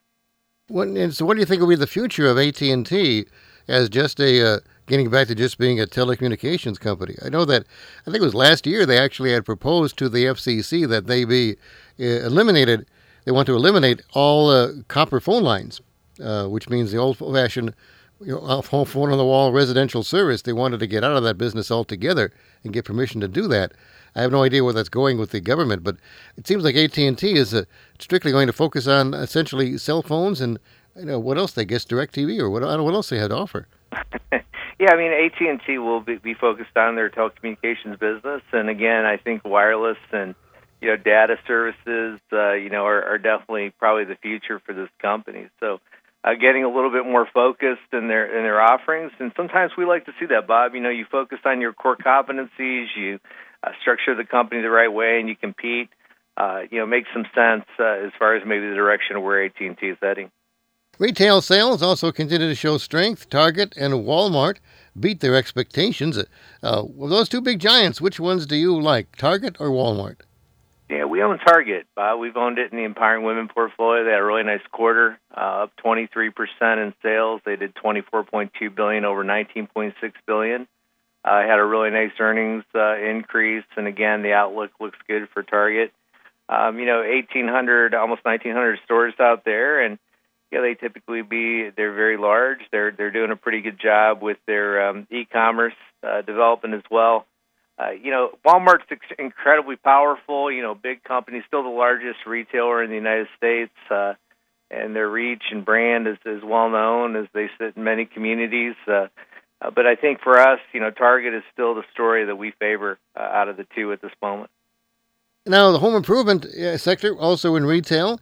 What, 0.67 0.88
and 0.88 1.13
so, 1.13 1.25
what 1.25 1.33
do 1.33 1.39
you 1.39 1.45
think 1.45 1.59
will 1.59 1.67
be 1.67 1.75
the 1.75 1.88
future 1.88 2.27
of 2.27 2.38
AT 2.38 2.61
and 2.61 2.85
T 2.85 3.25
as 3.67 3.89
just 3.89 4.19
a 4.19 4.55
uh, 4.55 4.59
getting 4.91 5.10
back 5.10 5.25
to 5.25 5.33
just 5.33 5.57
being 5.57 5.79
a 5.79 5.86
telecommunications 5.86 6.77
company. 6.77 7.15
I 7.24 7.29
know 7.29 7.45
that 7.45 7.65
I 8.01 8.12
think 8.12 8.17
it 8.17 8.25
was 8.25 8.36
last 8.36 8.67
year 8.67 8.86
they 8.86 8.98
actually 8.98 9.31
had 9.31 9.45
proposed 9.45 9.95
to 10.00 10.10
the 10.10 10.25
FCC 10.25 10.86
that 10.89 11.07
they 11.07 11.24
be 11.24 11.55
uh, 11.98 12.03
eliminated. 12.03 12.86
They 13.24 13.31
want 13.31 13.45
to 13.45 13.55
eliminate 13.55 14.01
all 14.12 14.50
uh, 14.50 14.74
copper 14.89 15.21
phone 15.21 15.43
lines, 15.43 15.79
uh, 16.21 16.48
which 16.48 16.67
means 16.67 16.91
the 16.91 16.98
old-fashioned 16.98 17.74
you 18.19 18.33
know, 18.33 18.62
phone 18.62 19.12
on 19.13 19.17
the 19.17 19.24
wall 19.24 19.53
residential 19.53 20.03
service. 20.03 20.41
They 20.41 20.51
wanted 20.51 20.81
to 20.81 20.88
get 20.88 21.05
out 21.05 21.15
of 21.15 21.24
that 21.24 21.38
business 21.38 21.71
altogether 21.71 22.33
and 22.65 22.74
get 22.74 22.83
permission 22.83 23.21
to 23.21 23.29
do 23.29 23.48
that. 23.48 23.71
I 24.13 24.21
have 24.21 24.33
no 24.33 24.43
idea 24.43 24.62
where 24.62 24.74
that's 24.74 24.89
going 24.89 25.17
with 25.17 25.31
the 25.31 25.39
government, 25.39 25.86
but 25.86 25.95
it 26.36 26.45
seems 26.45 26.65
like 26.65 26.75
AT 26.75 26.98
and 26.98 27.17
T 27.17 27.36
is 27.36 27.53
uh, 27.53 27.63
strictly 27.98 28.33
going 28.33 28.48
to 28.48 28.53
focus 28.53 28.88
on 28.88 29.13
essentially 29.13 29.77
cell 29.77 30.01
phones 30.01 30.41
and 30.41 30.60
you 30.98 31.05
know 31.05 31.17
what 31.17 31.38
else 31.38 31.53
they 31.53 31.63
guess 31.63 31.86
Directv 31.86 32.38
or 32.39 32.50
what 32.50 32.62
I 32.62 32.71
don't 32.71 32.79
know 32.79 32.83
what 32.83 32.93
else 32.93 33.07
they 33.07 33.19
had 33.19 33.29
to 33.29 33.38
offer. 33.38 33.67
Yeah, 34.79 34.93
I 34.93 34.98
mean 34.98 35.12
AT 35.12 35.39
and 35.48 35.62
T 35.67 35.77
will 35.77 36.01
be, 36.01 36.15
be 36.15 36.33
focused 36.33 36.75
on 36.75 36.95
their 36.95 37.12
telecommunications 37.12 38.00
business, 38.00 38.41
and 38.51 38.67
again, 38.67 39.05
I 39.05 39.17
think 39.17 39.45
wireless 39.45 40.00
and 40.12 40.33
you 40.81 40.89
know, 40.89 40.98
data 40.98 41.36
services, 41.48 42.19
uh, 42.33 42.53
you 42.53 42.69
know, 42.69 42.86
are, 42.86 43.03
are 43.03 43.17
definitely 43.19 43.69
probably 43.77 44.05
the 44.05 44.15
future 44.15 44.60
for 44.65 44.74
this 44.74 44.89
company. 45.00 45.48
So, 45.60 45.79
uh, 46.24 46.33
getting 46.33 46.63
a 46.63 46.67
little 46.67 46.91
bit 46.91 47.05
more 47.05 47.27
focused 47.31 47.93
in 47.93 48.07
their 48.07 48.25
in 48.25 48.43
their 48.43 48.60
offerings, 48.62 49.12
and 49.19 49.31
sometimes 49.36 49.71
we 49.77 49.86
like 49.86 50.05
to 50.05 50.13
see 50.19 50.25
that, 50.27 50.48
Bob. 50.48 50.74
You 50.74 50.81
know, 50.81 50.89
you 50.89 51.05
focus 51.12 51.39
on 51.45 51.62
your 51.62 51.74
core 51.74 51.98
competencies, 51.98 52.88
you 52.95 53.19
uh, 53.63 53.71
structure 53.81 54.15
the 54.15 54.25
company 54.25 54.62
the 54.62 54.69
right 54.69 54.91
way, 54.91 55.19
and 55.19 55.29
you 55.29 55.36
compete. 55.36 55.89
Uh, 56.38 56.62
you 56.71 56.79
know, 56.79 56.86
makes 56.88 57.10
some 57.13 57.25
sense 57.36 57.65
uh, 57.77 58.05
as 58.05 58.12
far 58.17 58.36
as 58.36 58.43
maybe 58.45 58.67
the 58.67 58.75
direction 58.75 59.15
of 59.15 59.24
where 59.24 59.45
AT&T 59.45 59.86
is 59.86 59.98
heading. 60.01 60.31
Retail 61.01 61.41
sales 61.41 61.81
also 61.81 62.12
continue 62.12 62.48
to 62.48 62.53
show 62.53 62.77
strength. 62.77 63.27
Target 63.27 63.75
and 63.75 64.05
Walmart 64.05 64.58
beat 65.00 65.20
their 65.20 65.36
expectations. 65.36 66.24
Uh, 66.62 66.84
those 66.96 67.27
two 67.27 67.41
big 67.41 67.58
giants, 67.58 68.00
which 68.00 68.20
ones 68.20 68.46
do 68.46 68.55
you 68.55 68.79
like, 68.79 69.15
Target 69.15 69.55
or 69.60 69.70
Walmart? 69.70 70.17
Yeah, 70.91 71.05
we 71.05 71.24
own 71.24 71.39
Target. 71.39 71.88
Uh, 71.98 72.17
we've 72.20 72.38
owned 72.38 72.60
it 72.60 72.72
in 72.72 72.77
the 72.77 72.84
Empowering 72.84 73.24
Women 73.24 73.48
portfolio. 73.48 74.03
They 74.03 74.12
had 74.12 74.20
a 74.20 74.24
really 74.24 74.43
nice 74.43 74.62
quarter, 74.72 75.17
uh, 75.36 75.63
up 75.63 75.72
23% 75.84 76.34
in 76.77 76.93
sales. 77.01 77.41
They 77.46 77.55
did 77.55 77.74
24.2 77.74 78.75
billion 78.75 79.03
over 79.03 79.24
19.6 79.24 79.93
billion. 80.27 80.67
Uh, 81.25 81.41
had 81.41 81.58
a 81.58 81.65
really 81.65 81.89
nice 81.89 82.12
earnings 82.20 82.63
uh, 82.75 82.96
increase, 83.00 83.65
and 83.75 83.88
again, 83.88 84.22
the 84.22 84.34
outlook 84.34 84.70
looks 84.79 85.00
good 85.08 85.27
for 85.34 85.41
Target. 85.41 85.93
Um, 86.48 86.77
you 86.77 86.86
know, 86.86 87.00
1,800, 87.00 87.96
almost 87.96 88.24
1,900 88.24 88.79
stores 88.86 89.15
out 89.20 89.46
there, 89.46 89.84
and 89.84 89.98
yeah, 90.51 90.62
they 90.62 90.74
typically 90.74 91.22
be 91.22 91.70
they're 91.75 91.93
very 91.93 92.17
large. 92.17 92.60
They're 92.72 92.91
they're 92.91 93.12
doing 93.12 93.31
a 93.31 93.36
pretty 93.36 93.62
good 93.62 93.79
job 93.79 94.22
with 94.22 94.38
their 94.46 94.89
um, 94.89 95.08
e-commerce 95.10 95.74
uh, 96.03 96.22
development 96.22 96.74
as 96.75 96.84
well. 96.91 97.25
Uh, 97.79 97.91
you 97.91 98.12
know, 98.12 98.31
Walmart's 98.46 98.84
incredibly 99.17 99.75
powerful. 99.77 100.51
You 100.51 100.62
know, 100.62 100.75
big 100.75 101.03
company, 101.03 101.41
still 101.48 101.63
the 101.63 101.70
largest 101.70 102.20
retailer 102.27 102.84
in 102.84 102.89
the 102.89 102.96
United 102.96 103.27
States, 103.38 103.74
uh, 103.89 104.13
and 104.70 104.96
their 104.96 105.10
reach 105.10 105.43
and 105.51 105.65
brand 105.65 106.08
is, 106.08 106.17
is 106.25 106.43
well 106.43 106.70
known 106.70 107.15
as 107.15 107.27
they 107.34 107.50
sit 107.58 107.77
in 107.77 107.84
many 107.84 108.05
communities. 108.05 108.75
Uh, 108.88 109.08
uh, 109.62 109.70
but 109.72 109.86
I 109.86 109.96
think 109.96 110.22
for 110.22 110.39
us, 110.39 110.60
you 110.74 110.79
know, 110.79 110.91
Target 110.91 111.34
is 111.34 111.43
still 111.53 111.75
the 111.75 111.84
story 111.93 112.25
that 112.25 112.36
we 112.36 112.51
favor 112.60 113.00
uh, 113.15 113.22
out 113.22 113.48
of 113.48 113.58
the 113.58 113.65
two 113.75 113.91
at 113.93 114.01
this 114.01 114.12
moment. 114.22 114.50
Now, 115.46 115.72
the 115.72 115.79
home 115.79 115.96
improvement 115.96 116.46
uh, 116.46 116.77
sector, 116.77 117.17
also 117.17 117.55
in 117.55 117.65
retail, 117.65 118.20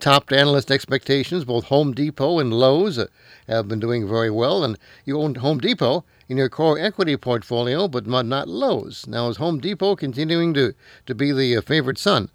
topped 0.00 0.32
analyst 0.32 0.70
expectations. 0.70 1.44
Both 1.44 1.64
Home 1.64 1.92
Depot 1.92 2.38
and 2.38 2.52
Lowe's 2.52 2.98
uh, 2.98 3.06
have 3.48 3.68
been 3.68 3.80
doing 3.80 4.08
very 4.08 4.30
well, 4.30 4.64
and 4.64 4.78
you 5.04 5.20
own 5.20 5.34
Home 5.36 5.58
Depot 5.58 6.04
in 6.28 6.36
your 6.36 6.48
core 6.48 6.78
equity 6.78 7.16
portfolio, 7.16 7.88
but 7.88 8.06
not 8.06 8.48
Lowe's. 8.48 9.06
Now, 9.06 9.28
is 9.28 9.36
Home 9.36 9.58
Depot 9.58 9.96
continuing 9.96 10.54
to, 10.54 10.74
to 11.06 11.14
be 11.14 11.32
the 11.32 11.56
uh, 11.56 11.60
favorite 11.60 11.98
son? 11.98 12.30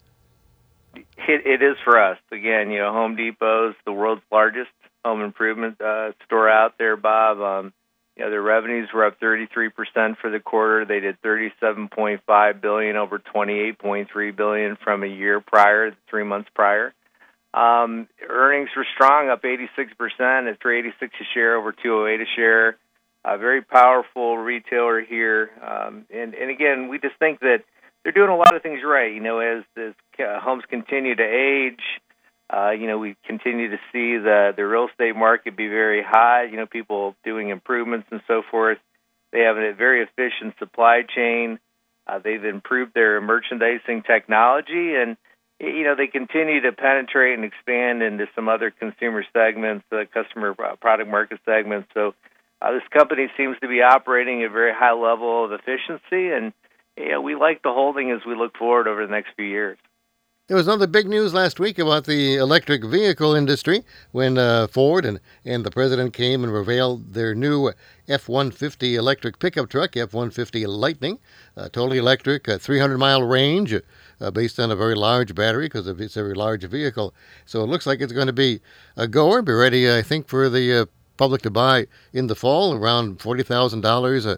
It, 0.95 1.45
it 1.45 1.61
is 1.61 1.77
for 1.83 2.01
us. 2.01 2.17
Again, 2.31 2.71
you 2.71 2.79
know, 2.79 2.91
Home 2.91 3.15
Depot 3.15 3.69
is 3.69 3.75
the 3.85 3.91
world's 3.91 4.21
largest 4.31 4.69
home 5.03 5.21
improvement 5.21 5.79
uh, 5.81 6.11
store 6.25 6.49
out 6.49 6.77
there, 6.77 6.97
Bob. 6.97 7.39
Um, 7.39 7.73
you 8.15 8.23
know, 8.23 8.31
their 8.31 8.41
revenues 8.41 8.89
were 8.93 9.05
up 9.05 9.19
33% 9.19 10.17
for 10.19 10.29
the 10.31 10.39
quarter. 10.39 10.85
They 10.85 10.99
did 10.99 11.21
37.5 11.21 12.61
billion 12.61 12.95
over 12.95 13.19
28.3 13.19 14.35
billion 14.35 14.77
from 14.83 15.03
a 15.03 15.07
year 15.07 15.39
prior, 15.39 15.95
three 16.09 16.23
months 16.23 16.49
prior. 16.55 16.93
Um, 17.57 18.07
earnings 18.29 18.69
were 18.75 18.85
strong, 18.93 19.29
up 19.29 19.41
86% 19.41 19.67
at 19.89 20.61
386 20.61 21.15
a 21.19 21.23
share 21.33 21.55
over 21.55 21.71
208 21.71 22.21
a 22.21 22.25
share 22.35 22.77
a 23.25 23.37
very 23.37 23.63
powerful 23.63 24.37
retailer 24.37 25.01
here. 25.01 25.49
Um, 25.61 26.05
and, 26.13 26.35
and 26.35 26.51
again, 26.51 26.87
we 26.87 26.99
just 26.99 27.15
think 27.17 27.39
that 27.39 27.63
they're 28.03 28.11
doing 28.11 28.29
a 28.29 28.35
lot 28.35 28.55
of 28.55 28.61
things 28.61 28.81
right. 28.85 29.11
You 29.11 29.21
know, 29.21 29.39
as, 29.39 29.63
as 29.75 29.93
homes 30.19 30.63
continue 30.69 31.15
to 31.15 31.23
age, 31.23 31.81
uh, 32.53 32.71
you 32.71 32.85
know, 32.85 32.99
we 32.99 33.17
continue 33.25 33.71
to 33.71 33.77
see 33.91 34.17
the, 34.17 34.53
the 34.55 34.65
real 34.65 34.87
estate 34.89 35.15
market 35.15 35.57
be 35.57 35.67
very 35.67 36.03
high, 36.03 36.43
you 36.43 36.57
know, 36.57 36.67
people 36.67 37.15
doing 37.25 37.49
improvements 37.49 38.07
and 38.11 38.21
so 38.27 38.43
forth. 38.51 38.77
They 39.33 39.41
have 39.41 39.57
a 39.57 39.73
very 39.73 40.03
efficient 40.03 40.53
supply 40.59 41.01
chain. 41.03 41.59
Uh, 42.05 42.19
they've 42.19 42.45
improved 42.45 42.93
their 42.93 43.19
merchandising 43.19 44.03
technology 44.03 44.93
and, 44.95 45.17
you 45.59 45.83
know, 45.83 45.95
they 45.95 46.07
continue 46.07 46.61
to 46.61 46.71
penetrate 46.71 47.33
and 47.33 47.43
expand 47.43 48.03
into 48.03 48.27
some 48.35 48.47
other 48.47 48.71
consumer 48.71 49.23
segments, 49.33 49.85
uh, 49.91 50.03
customer 50.13 50.53
product 50.53 51.09
market 51.09 51.39
segments. 51.45 51.89
So, 51.93 52.13
uh, 52.61 52.71
this 52.71 52.83
company 52.91 53.27
seems 53.37 53.57
to 53.61 53.67
be 53.67 53.81
operating 53.81 54.43
at 54.43 54.49
a 54.49 54.53
very 54.53 54.73
high 54.73 54.93
level 54.93 55.45
of 55.45 55.51
efficiency, 55.51 56.31
and 56.31 56.53
you 56.95 57.09
know, 57.09 57.21
we 57.21 57.35
like 57.35 57.61
the 57.61 57.71
holding 57.71 58.11
as 58.11 58.25
we 58.25 58.35
look 58.35 58.57
forward 58.57 58.87
over 58.87 59.05
the 59.05 59.11
next 59.11 59.29
few 59.35 59.45
years. 59.45 59.77
There 60.47 60.55
was 60.55 60.65
another 60.65 60.87
big 60.87 61.09
news 61.09 61.33
last 61.33 61.59
week 61.59 61.77
about 61.77 62.05
the 62.05 62.37
electric 62.37 62.85
vehicle 62.85 63.35
industry 63.35 63.83
when 64.13 64.37
uh, 64.37 64.67
Ford 64.67 65.03
and, 65.03 65.19
and 65.43 65.65
the 65.65 65.71
president 65.71 66.13
came 66.13 66.41
and 66.41 66.53
revealed 66.53 67.13
their 67.13 67.35
new 67.35 67.73
F 68.07 68.29
150 68.29 68.95
electric 68.95 69.39
pickup 69.39 69.67
truck, 69.67 69.97
F 69.97 70.13
150 70.13 70.65
Lightning, 70.67 71.19
uh, 71.57 71.63
totally 71.63 71.97
electric, 71.97 72.47
a 72.47 72.57
300 72.57 72.97
mile 72.97 73.23
range. 73.23 73.75
Uh, 74.19 74.31
based 74.31 74.59
on 74.59 74.71
a 74.71 74.75
very 74.75 74.95
large 74.95 75.35
battery 75.35 75.67
because 75.67 75.85
it's 75.87 76.17
a 76.17 76.23
very 76.23 76.33
large 76.33 76.63
vehicle. 76.63 77.13
So 77.45 77.61
it 77.61 77.67
looks 77.67 77.85
like 77.85 78.01
it's 78.01 78.13
going 78.13 78.25
to 78.25 78.33
be 78.33 78.61
a 78.95 79.07
goer. 79.07 79.43
Be 79.43 79.51
ready, 79.51 79.93
I 79.93 80.01
think, 80.01 80.27
for 80.27 80.49
the 80.49 80.73
uh, 80.73 80.85
public 81.17 81.41
to 81.41 81.49
buy 81.49 81.87
in 82.13 82.27
the 82.27 82.35
fall, 82.35 82.73
around 82.73 83.21
forty 83.21 83.43
thousand 83.43 83.81
dollars 83.81 84.25
a 84.25 84.37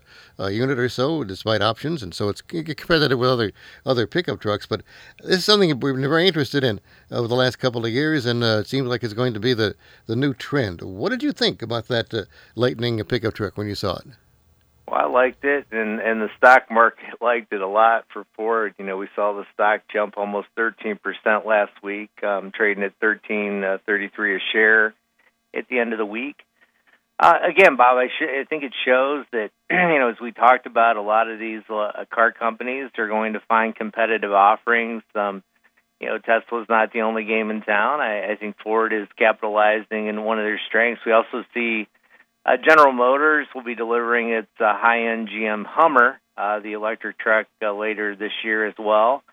unit 0.50 0.80
or 0.80 0.90
so, 0.90 1.24
despite 1.24 1.62
options, 1.62 2.02
and 2.02 2.14
so 2.14 2.30
it's 2.30 2.42
competitive 2.42 3.20
with 3.20 3.30
other 3.30 3.52
other 3.86 4.08
pickup 4.08 4.40
trucks. 4.40 4.66
But 4.66 4.84
this 5.24 5.40
is 5.40 5.46
something 5.46 5.70
we've 5.80 5.96
been 5.96 6.10
very 6.10 6.28
interested 6.28 6.64
in 6.64 6.80
over 7.12 7.28
the 7.28 7.36
last 7.36 7.58
couple 7.58 7.86
of 7.86 7.92
years, 7.92 8.26
and 8.26 8.44
uh, 8.44 8.60
it 8.62 8.68
seems 8.68 8.88
like 8.88 9.04
it's 9.04 9.14
going 9.14 9.34
to 9.34 9.40
be 9.40 9.54
the 9.54 9.76
the 10.06 10.16
new 10.16 10.34
trend. 10.34 10.82
What 10.82 11.10
did 11.10 11.24
you 11.24 11.32
think 11.32 11.62
about 11.62 11.88
that 11.88 12.14
uh, 12.14 12.24
Lightning 12.56 13.04
pickup 13.04 13.34
truck 13.34 13.58
when 13.58 13.68
you 13.68 13.76
saw 13.76 13.98
it? 13.98 14.08
Well, 14.90 15.02
I 15.02 15.08
liked 15.08 15.44
it, 15.44 15.68
and 15.72 16.00
and 16.00 16.22
the 16.22 16.30
stock 16.38 16.72
market 16.72 17.06
liked 17.22 17.54
it 17.54 17.62
a 17.62 17.68
lot 17.68 18.06
for 18.12 18.26
Ford. 18.36 18.74
You 18.80 18.86
know, 18.86 18.98
we 18.98 19.08
saw 19.16 19.34
the 19.34 19.46
stock 19.54 19.82
jump 19.92 20.18
almost 20.18 20.48
13% 20.58 21.00
last 21.46 21.74
week, 21.84 22.12
um, 22.24 22.52
trading 22.52 22.84
at 22.84 23.00
13.33 23.00 23.64
uh, 23.64 24.36
a 24.36 24.40
share 24.52 24.94
at 25.54 25.68
the 25.70 25.80
end 25.80 25.94
of 25.94 26.00
the 26.00 26.06
week. 26.06 26.38
Uh, 27.20 27.34
again, 27.50 27.76
Bob, 27.76 27.98
I, 27.98 28.08
sh- 28.08 28.42
I 28.42 28.46
think 28.46 28.64
it 28.64 28.74
shows 28.86 29.26
that 29.34 29.50
you 29.70 30.00
know, 30.00 30.10
as 30.10 30.22
we 30.22 30.32
talked 30.32 30.66
about, 30.66 30.96
a 30.96 31.02
lot 31.02 31.30
of 31.30 31.38
these 31.38 31.62
uh, 31.70 32.06
car 32.14 32.32
companies 32.32 32.90
are 32.98 33.10
going 33.10 33.34
to 33.34 33.42
find 33.42 33.76
competitive 33.76 34.32
offerings. 34.32 35.04
Um, 35.14 35.44
you 36.00 36.08
know, 36.08 36.18
Tesla's 36.18 36.68
not 36.70 36.94
the 36.94 37.02
only 37.02 37.26
game 37.26 37.52
in 37.52 37.62
town. 37.62 38.00
I, 38.00 38.32
I 38.32 38.36
think 38.38 38.56
Ford 38.64 38.94
is 38.94 39.08
capitalizing 39.18 40.08
in 40.08 40.24
one 40.24 40.40
of 40.40 40.46
their 40.46 40.62
strengths. 40.70 41.02
We 41.06 41.12
also 41.12 41.44
see 41.54 41.90
uh, 42.46 42.56
General 42.66 42.94
Motors 42.94 43.48
will 43.54 43.64
be 43.64 43.76
delivering 43.76 44.30
its 44.30 44.48
uh, 44.58 44.74
high-end 44.78 45.28
GM 45.28 45.66
Hummer, 45.66 46.22
uh, 46.38 46.62
the 46.62 46.72
electric 46.72 47.20
truck, 47.20 47.48
uh, 47.62 47.74
later 47.74 48.16
this 48.16 48.32
year 48.46 48.66
as 48.66 48.76
well. 48.80 49.24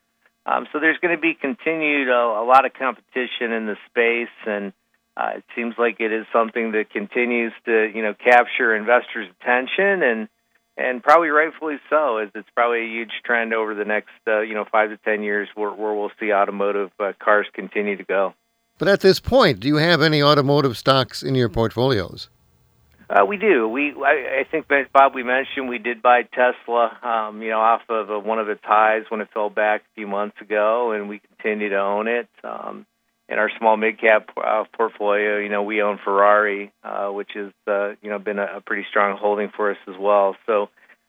Um, 0.45 0.67
so 0.73 0.81
there's 0.81 0.99
going 0.99 1.15
to 1.15 1.21
be 1.21 1.35
continued 1.35 2.09
uh, 2.09 2.43
a 2.43 2.45
lot 2.45 2.67
of 2.67 2.73
competition 2.75 3.53
in 3.53 3.67
the 3.67 3.77
space 3.91 4.35
and 4.45 4.73
uh, 5.17 5.31
it 5.37 5.45
seems 5.55 5.75
like 5.79 5.97
it 6.01 6.13
is 6.13 6.27
something 6.33 6.73
that 6.73 6.91
continues 6.91 7.53
to, 7.65 7.91
you 7.95 8.03
know, 8.03 8.15
capture 8.15 8.75
investors' 8.75 9.29
attention, 9.41 10.03
and 10.03 10.29
and 10.77 11.03
probably 11.03 11.29
rightfully 11.29 11.77
so, 11.89 12.19
as 12.19 12.29
it's 12.35 12.49
probably 12.55 12.81
a 12.81 12.89
huge 12.89 13.13
trend 13.25 13.55
over 13.55 13.75
the 13.75 13.87
next, 13.87 14.11
uh, 14.27 14.41
you 14.41 14.55
know, 14.55 14.67
five 14.71 14.91
to 14.91 14.99
ten 14.99 15.23
years, 15.23 15.49
where, 15.55 15.71
where 15.71 15.95
we'll 15.95 16.13
see 16.21 16.33
automotive 16.33 16.91
uh, 17.01 17.13
cars 17.19 17.47
continue 17.55 17.97
to 17.97 18.05
go. 18.05 18.35
But 18.79 18.89
at 18.89 19.01
this 19.01 19.19
point, 19.19 19.61
do 19.61 19.69
you 19.69 19.77
have 19.77 20.03
any 20.03 20.23
automotive 20.23 20.77
stocks 20.77 21.23
in 21.23 21.35
your 21.35 21.49
portfolios? 21.49 22.29
Uh, 23.09 23.25
we 23.25 23.39
do. 23.39 23.69
We, 23.69 23.95
I, 24.05 24.41
I 24.41 24.45
think, 24.51 24.67
Bob, 24.93 25.15
we 25.15 25.23
mentioned 25.23 25.69
we 25.69 25.79
did 25.79 26.03
buy 26.03 26.23
Tesla, 26.25 26.99
um, 27.03 27.41
you 27.41 27.51
know, 27.51 27.61
off 27.61 27.83
of 27.89 28.11
uh, 28.11 28.19
one 28.19 28.39
of 28.39 28.49
its 28.49 28.61
highs 28.65 29.05
when 29.09 29.21
it 29.21 29.29
fell 29.33 29.49
back 29.49 29.81
a 29.81 29.95
few 29.95 30.07
months 30.07 30.37
ago, 30.43 30.93
and 30.93 31.09
we 31.09 31.21
continue 31.21 31.71
to 31.71 31.79
own 31.79 32.09
it. 32.09 32.29
Um, 32.43 32.85
in 33.29 33.39
our 33.39 33.51
small 33.59 33.77
mid 33.77 34.01
cap 34.01 34.31
uh, 34.37 34.65
portfolio, 34.77 35.39
you 35.39 35.49
know, 35.49 35.63
we 35.63 35.83
own 35.83 35.99
Ferrari, 36.05 36.73
uh, 36.85 37.09
which 37.09 37.31
has 37.35 37.53
uh, 37.67 37.91
you 38.03 38.11
know 38.11 38.19
been 38.19 38.39
a, 38.39 38.59
a 38.59 38.61
pretty 38.61 38.87
strong 38.89 39.19
holding 39.19 39.51
for 39.57 39.71
us 39.71 39.79
as 39.89 39.95
well. 39.99 40.37
So 40.47 40.69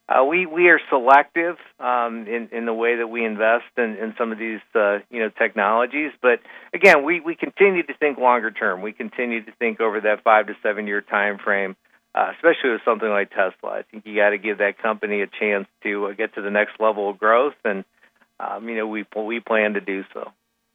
uh, 0.10 0.24
we 0.24 0.46
we 0.46 0.70
are 0.70 0.80
selective 0.90 1.58
um, 1.80 2.26
in 2.28 2.50
in 2.52 2.66
the 2.66 2.74
way 2.74 2.98
that 2.98 3.08
we 3.08 3.26
invest 3.26 3.66
in, 3.78 3.98
in 3.98 4.16
some 4.18 4.32
of 4.32 4.40
these 4.40 4.62
uh, 4.74 5.00
you 5.10 5.20
know 5.20 5.30
technologies. 5.30 6.12
But 6.22 6.40
again, 6.74 7.04
we 7.04 7.20
we 7.20 7.36
continue 7.36 7.84
to 7.84 7.94
think 7.94 8.18
longer 8.18 8.52
term. 8.52 8.82
We 8.82 8.94
continue 8.94 9.44
to 9.44 9.52
think 9.60 9.82
over 9.82 10.02
that 10.02 10.24
five 10.24 10.48
to 10.48 10.54
seven 10.64 10.88
year 10.88 11.02
time 11.02 11.38
frame. 11.38 11.76
Uh, 12.16 12.32
especially 12.36 12.72
with 12.72 12.82
something 12.84 13.10
like 13.10 13.30
Tesla, 13.30 13.70
I 13.70 13.82
think 13.84 14.08
you 14.08 14.16
got 14.16 14.32
to 14.32 14.40
give 14.40 14.58
that 14.58 14.82
company 14.82 15.22
a 15.22 15.28
chance 15.28 15.68
to 15.84 16.12
get 16.18 16.34
to 16.34 16.42
the 16.42 16.50
next 16.50 16.80
level 16.80 17.12
of 17.12 17.20
growth, 17.20 17.54
and 17.64 17.86
um, 18.40 18.68
you 18.70 18.76
know 18.76 18.88
we 18.88 19.06
we 19.16 19.40
plan 19.40 19.74
to 19.74 19.82
do 19.82 20.04
so. 20.14 20.32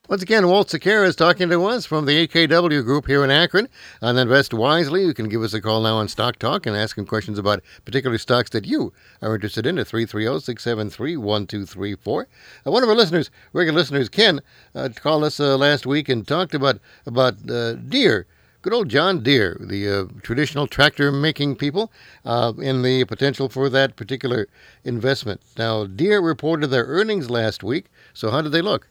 Once 0.08 0.20
again, 0.20 0.48
Walt 0.48 0.66
Sequeira 0.66 1.06
is 1.06 1.14
talking 1.14 1.48
to 1.48 1.64
us 1.64 1.86
from 1.86 2.06
the 2.06 2.26
AKW 2.26 2.84
Group 2.84 3.06
here 3.06 3.22
in 3.22 3.30
Akron 3.30 3.68
on 4.02 4.18
Invest 4.18 4.52
Wisely. 4.52 5.04
You 5.04 5.14
can 5.14 5.28
give 5.28 5.44
us 5.44 5.54
a 5.54 5.60
call 5.60 5.80
now 5.80 5.94
on 5.94 6.08
Stock 6.08 6.40
Talk 6.40 6.66
and 6.66 6.76
ask 6.76 6.98
him 6.98 7.06
questions 7.06 7.38
about 7.38 7.62
particular 7.84 8.18
stocks 8.18 8.50
that 8.50 8.66
you 8.66 8.92
are 9.22 9.36
interested 9.36 9.64
in 9.64 9.78
at 9.78 9.86
330-673-1234. 9.86 12.26
Uh, 12.66 12.72
one 12.72 12.82
of 12.82 12.88
our 12.88 12.96
listeners, 12.96 13.30
regular 13.52 13.78
listeners, 13.78 14.08
Ken, 14.08 14.40
uh, 14.74 14.88
called 14.92 15.22
us 15.22 15.38
uh, 15.38 15.56
last 15.56 15.86
week 15.86 16.08
and 16.08 16.26
talked 16.26 16.52
about, 16.52 16.80
about 17.06 17.34
uh, 17.48 17.74
Deere. 17.74 18.26
Good 18.62 18.72
old 18.72 18.88
John 18.88 19.22
Deere, 19.22 19.56
the 19.60 19.88
uh, 19.88 20.06
traditional 20.22 20.66
tractor 20.66 21.12
making 21.12 21.54
people, 21.56 21.92
uh, 22.24 22.52
in 22.58 22.82
the 22.82 23.04
potential 23.04 23.48
for 23.48 23.68
that 23.68 23.94
particular 23.94 24.48
investment. 24.82 25.42
Now, 25.56 25.86
Deere 25.86 26.20
reported 26.20 26.70
their 26.70 26.86
earnings 26.86 27.30
last 27.30 27.62
week, 27.62 27.86
so 28.12 28.32
how 28.32 28.42
did 28.42 28.50
they 28.50 28.62
look? 28.62 28.88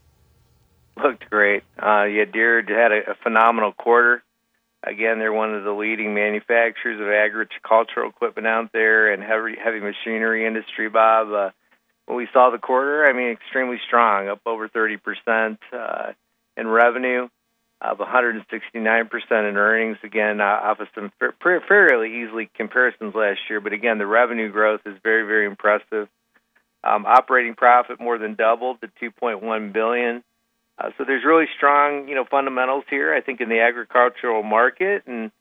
Looked 1.03 1.29
great. 1.29 1.63
Uh, 1.81 2.03
yeah, 2.03 2.25
Deere 2.25 2.61
had 2.61 2.91
a, 2.91 3.11
a 3.11 3.15
phenomenal 3.23 3.73
quarter. 3.73 4.23
Again, 4.83 5.19
they're 5.19 5.33
one 5.33 5.53
of 5.53 5.63
the 5.63 5.71
leading 5.71 6.15
manufacturers 6.15 6.99
of 6.99 7.07
agricultural 7.07 8.09
equipment 8.09 8.47
out 8.47 8.71
there 8.73 9.13
and 9.13 9.21
heavy 9.21 9.55
heavy 9.63 9.79
machinery 9.79 10.47
industry. 10.47 10.89
Bob, 10.89 11.31
uh, 11.31 11.49
when 12.07 12.17
we 12.17 12.27
saw 12.33 12.49
the 12.49 12.57
quarter, 12.57 13.05
I 13.05 13.13
mean, 13.13 13.29
extremely 13.29 13.79
strong, 13.85 14.27
up 14.27 14.41
over 14.45 14.67
30 14.67 14.97
percent 14.97 15.59
uh, 15.71 16.13
in 16.57 16.67
revenue, 16.67 17.27
of 17.79 17.99
169 17.99 19.07
percent 19.07 19.45
in 19.45 19.55
earnings. 19.55 19.97
Again, 20.03 20.41
uh, 20.41 20.45
off 20.45 20.79
of 20.79 20.87
some 20.95 21.11
fairly 21.67 22.23
easily 22.23 22.49
comparisons 22.55 23.13
last 23.13 23.39
year, 23.51 23.61
but 23.61 23.73
again, 23.73 23.99
the 23.99 24.07
revenue 24.07 24.51
growth 24.51 24.81
is 24.87 24.95
very 25.03 25.27
very 25.27 25.45
impressive. 25.45 26.09
Um, 26.83 27.05
operating 27.05 27.53
profit 27.53 27.99
more 27.99 28.17
than 28.17 28.33
doubled 28.33 28.81
to 28.81 29.11
2.1 29.21 29.71
billion. 29.71 30.23
Uh, 30.81 30.89
so 30.97 31.03
there's 31.05 31.23
really 31.23 31.45
strong, 31.55 32.07
you 32.07 32.15
know, 32.15 32.25
fundamentals 32.29 32.85
here. 32.89 33.13
I 33.13 33.21
think 33.21 33.39
in 33.39 33.49
the 33.49 33.59
agricultural 33.59 34.41
market, 34.41 35.03
and 35.05 35.31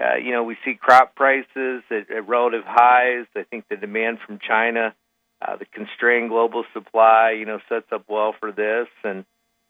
uh, 0.00 0.16
you 0.16 0.30
know, 0.30 0.44
we 0.44 0.56
see 0.64 0.74
crop 0.74 1.14
prices 1.16 1.82
at, 1.90 2.10
at 2.10 2.28
relative 2.28 2.62
highs. 2.64 3.26
I 3.34 3.42
think 3.44 3.64
the 3.68 3.76
demand 3.76 4.18
from 4.24 4.38
China, 4.38 4.94
uh, 5.42 5.56
the 5.56 5.64
constrained 5.64 6.28
global 6.28 6.64
supply, 6.72 7.34
you 7.36 7.46
know, 7.46 7.58
sets 7.68 7.86
up 7.90 8.04
well 8.08 8.34
for 8.38 8.52
this. 8.52 8.86
And 9.02 9.24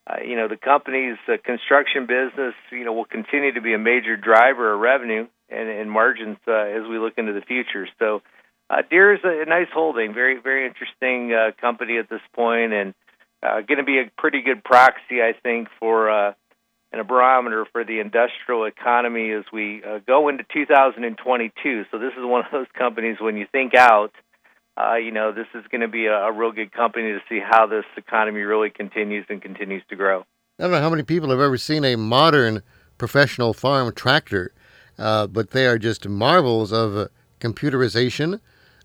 uh, 0.05 0.17
you 0.23 0.35
know, 0.35 0.47
the 0.47 0.57
company's 0.57 1.17
uh, 1.27 1.37
construction 1.43 2.05
business, 2.05 2.53
you 2.71 2.85
know, 2.85 2.93
will 2.93 3.05
continue 3.05 3.53
to 3.53 3.61
be 3.61 3.73
a 3.73 3.79
major 3.79 4.17
driver 4.17 4.73
of 4.73 4.79
revenue 4.79 5.25
and, 5.49 5.69
and 5.69 5.89
margins 5.89 6.37
uh, 6.47 6.51
as 6.51 6.83
we 6.87 6.99
look 6.99 7.17
into 7.17 7.33
the 7.33 7.41
future. 7.41 7.87
So. 7.99 8.21
Uh, 8.69 8.81
Deere 8.89 9.13
is 9.13 9.21
a, 9.23 9.43
a 9.43 9.45
nice 9.45 9.69
holding, 9.73 10.13
very 10.13 10.41
very 10.41 10.67
interesting 10.67 11.31
uh, 11.31 11.51
company 11.61 11.97
at 11.99 12.09
this 12.09 12.19
point, 12.33 12.73
and 12.73 12.93
uh, 13.43 13.61
going 13.61 13.77
to 13.77 13.83
be 13.83 13.99
a 13.99 14.11
pretty 14.17 14.41
good 14.41 14.63
proxy, 14.63 15.21
I 15.21 15.33
think, 15.41 15.67
for 15.79 16.09
uh, 16.09 16.33
and 16.91 17.01
a 17.01 17.03
barometer 17.03 17.65
for 17.71 17.83
the 17.83 17.99
industrial 17.99 18.65
economy 18.65 19.31
as 19.31 19.43
we 19.51 19.83
uh, 19.83 19.99
go 20.07 20.29
into 20.29 20.45
2022. 20.53 21.83
So 21.91 21.99
this 21.99 22.13
is 22.17 22.23
one 22.23 22.45
of 22.45 22.51
those 22.51 22.67
companies 22.77 23.17
when 23.19 23.35
you 23.35 23.45
think 23.51 23.75
out, 23.75 24.11
uh, 24.77 24.95
you 24.95 25.11
know, 25.11 25.31
this 25.33 25.47
is 25.53 25.65
going 25.69 25.81
to 25.81 25.87
be 25.87 26.05
a, 26.05 26.15
a 26.15 26.31
real 26.31 26.51
good 26.51 26.71
company 26.71 27.11
to 27.11 27.19
see 27.27 27.39
how 27.43 27.67
this 27.67 27.85
economy 27.97 28.41
really 28.41 28.69
continues 28.69 29.25
and 29.29 29.41
continues 29.41 29.83
to 29.89 29.95
grow. 29.95 30.21
I 30.59 30.63
don't 30.63 30.71
know 30.71 30.79
how 30.79 30.89
many 30.89 31.03
people 31.03 31.29
have 31.29 31.39
ever 31.39 31.57
seen 31.57 31.83
a 31.83 31.95
modern 31.95 32.63
professional 32.97 33.53
farm 33.53 33.93
tractor, 33.93 34.53
uh, 34.97 35.27
but 35.27 35.51
they 35.51 35.67
are 35.67 35.77
just 35.77 36.07
marvels 36.07 36.71
of 36.71 37.09
computerization 37.39 38.39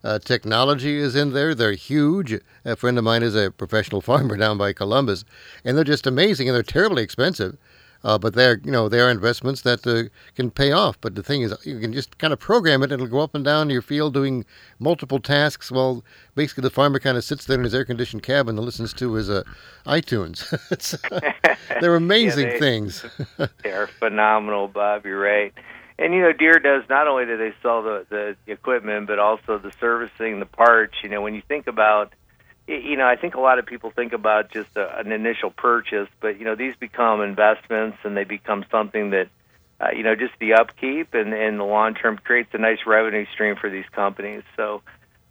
uh, 0.05 0.19
technology 0.19 0.97
is 0.97 1.15
in 1.15 1.33
there. 1.33 1.55
They're 1.55 1.73
huge. 1.73 2.39
A 2.65 2.77
friend 2.77 2.99
of 2.99 3.05
mine 3.05 3.23
is 3.23 3.35
a 3.35 3.51
professional 3.51 4.01
farmer 4.11 4.37
down 4.37 4.59
by 4.59 4.73
Columbus, 4.73 5.25
and 5.65 5.77
they're 5.77 5.85
just 5.85 6.07
amazing. 6.07 6.49
And 6.49 6.55
they're 6.55 6.63
terribly 6.63 7.03
expensive, 7.03 7.57
uh, 8.05 8.19
but 8.19 8.35
they're 8.35 8.61
you 8.65 8.73
know 8.73 8.89
they 8.89 9.01
are 9.01 9.11
investments 9.11 9.63
that 9.63 9.87
uh, 9.87 10.11
can 10.35 10.51
pay 10.51 10.73
off. 10.73 11.01
But 11.01 11.15
the 11.15 11.23
thing 11.23 11.43
is, 11.43 11.55
you 11.65 11.79
can 11.79 11.93
just 11.93 12.19
kind 12.19 12.33
of 12.33 12.41
program 12.41 12.83
it. 12.83 12.91
It'll 12.91 13.07
go 13.07 13.21
up 13.21 13.35
and 13.35 13.45
down 13.45 13.71
your 13.71 13.83
field 13.83 14.15
doing 14.15 14.45
multiple 14.79 15.21
tasks. 15.21 15.71
Well, 15.71 16.05
basically, 16.35 16.63
the 16.63 16.71
farmer 16.71 16.99
kind 16.99 17.17
of 17.17 17.25
sits 17.25 17.45
there 17.45 17.59
in 17.59 17.65
his 17.65 17.75
air-conditioned 17.75 18.23
cabin 18.23 18.57
and 18.57 18.65
listens 18.65 18.93
to 18.95 19.15
his 19.15 19.31
uh, 19.31 19.45
iTunes. 19.87 20.49
they're 21.81 21.95
amazing 21.95 22.47
yeah, 22.47 22.53
they, 22.55 22.59
things. 22.59 23.05
they're 23.63 23.87
phenomenal, 23.87 24.69
Bob. 24.69 25.07
You're 25.07 25.21
right 25.21 25.53
and 25.99 26.15
you 26.15 26.21
know 26.21 26.33
Deere 26.33 26.59
does 26.59 26.85
not 26.89 27.09
only 27.09 27.27
do 27.27 27.37
they 27.37 27.53
sell 27.63 27.83
the 27.83 28.07
the 28.09 28.37
equipment 28.53 29.07
but 29.07 29.19
also 29.19 29.59
the 29.59 29.73
servicing 29.81 30.41
the 30.41 30.47
parts 30.47 30.95
you 31.03 31.09
know 31.09 31.21
when 31.21 31.35
you 31.35 31.43
think 31.47 31.67
about 31.67 32.13
you 32.67 32.97
know 32.97 33.07
I 33.07 33.17
think 33.17 33.35
a 33.35 33.41
lot 33.41 33.59
of 33.59 33.67
people 33.67 33.91
think 33.91 34.13
about 34.13 34.51
just 34.51 34.77
a, 34.77 34.99
an 34.99 35.13
initial 35.13 35.51
purchase 35.51 36.09
but 36.21 36.39
you 36.39 36.45
know 36.45 36.55
these 36.55 36.77
become 36.77 37.21
investments 37.21 37.99
and 38.05 38.17
they 38.17 38.25
become 38.25 38.65
something 38.71 39.11
that 39.11 39.29
uh, 39.81 39.89
you 39.95 40.03
know 40.03 40.15
just 40.15 40.35
the 40.39 40.55
upkeep 40.55 41.15
and 41.15 41.33
and 41.33 41.59
the 41.59 41.65
long 41.65 41.95
term 41.95 42.19
creates 42.19 42.51
a 42.55 42.59
nice 42.59 42.87
revenue 42.87 43.27
stream 43.33 43.57
for 43.57 43.71
these 43.71 43.89
companies 43.93 44.43
so 44.57 44.83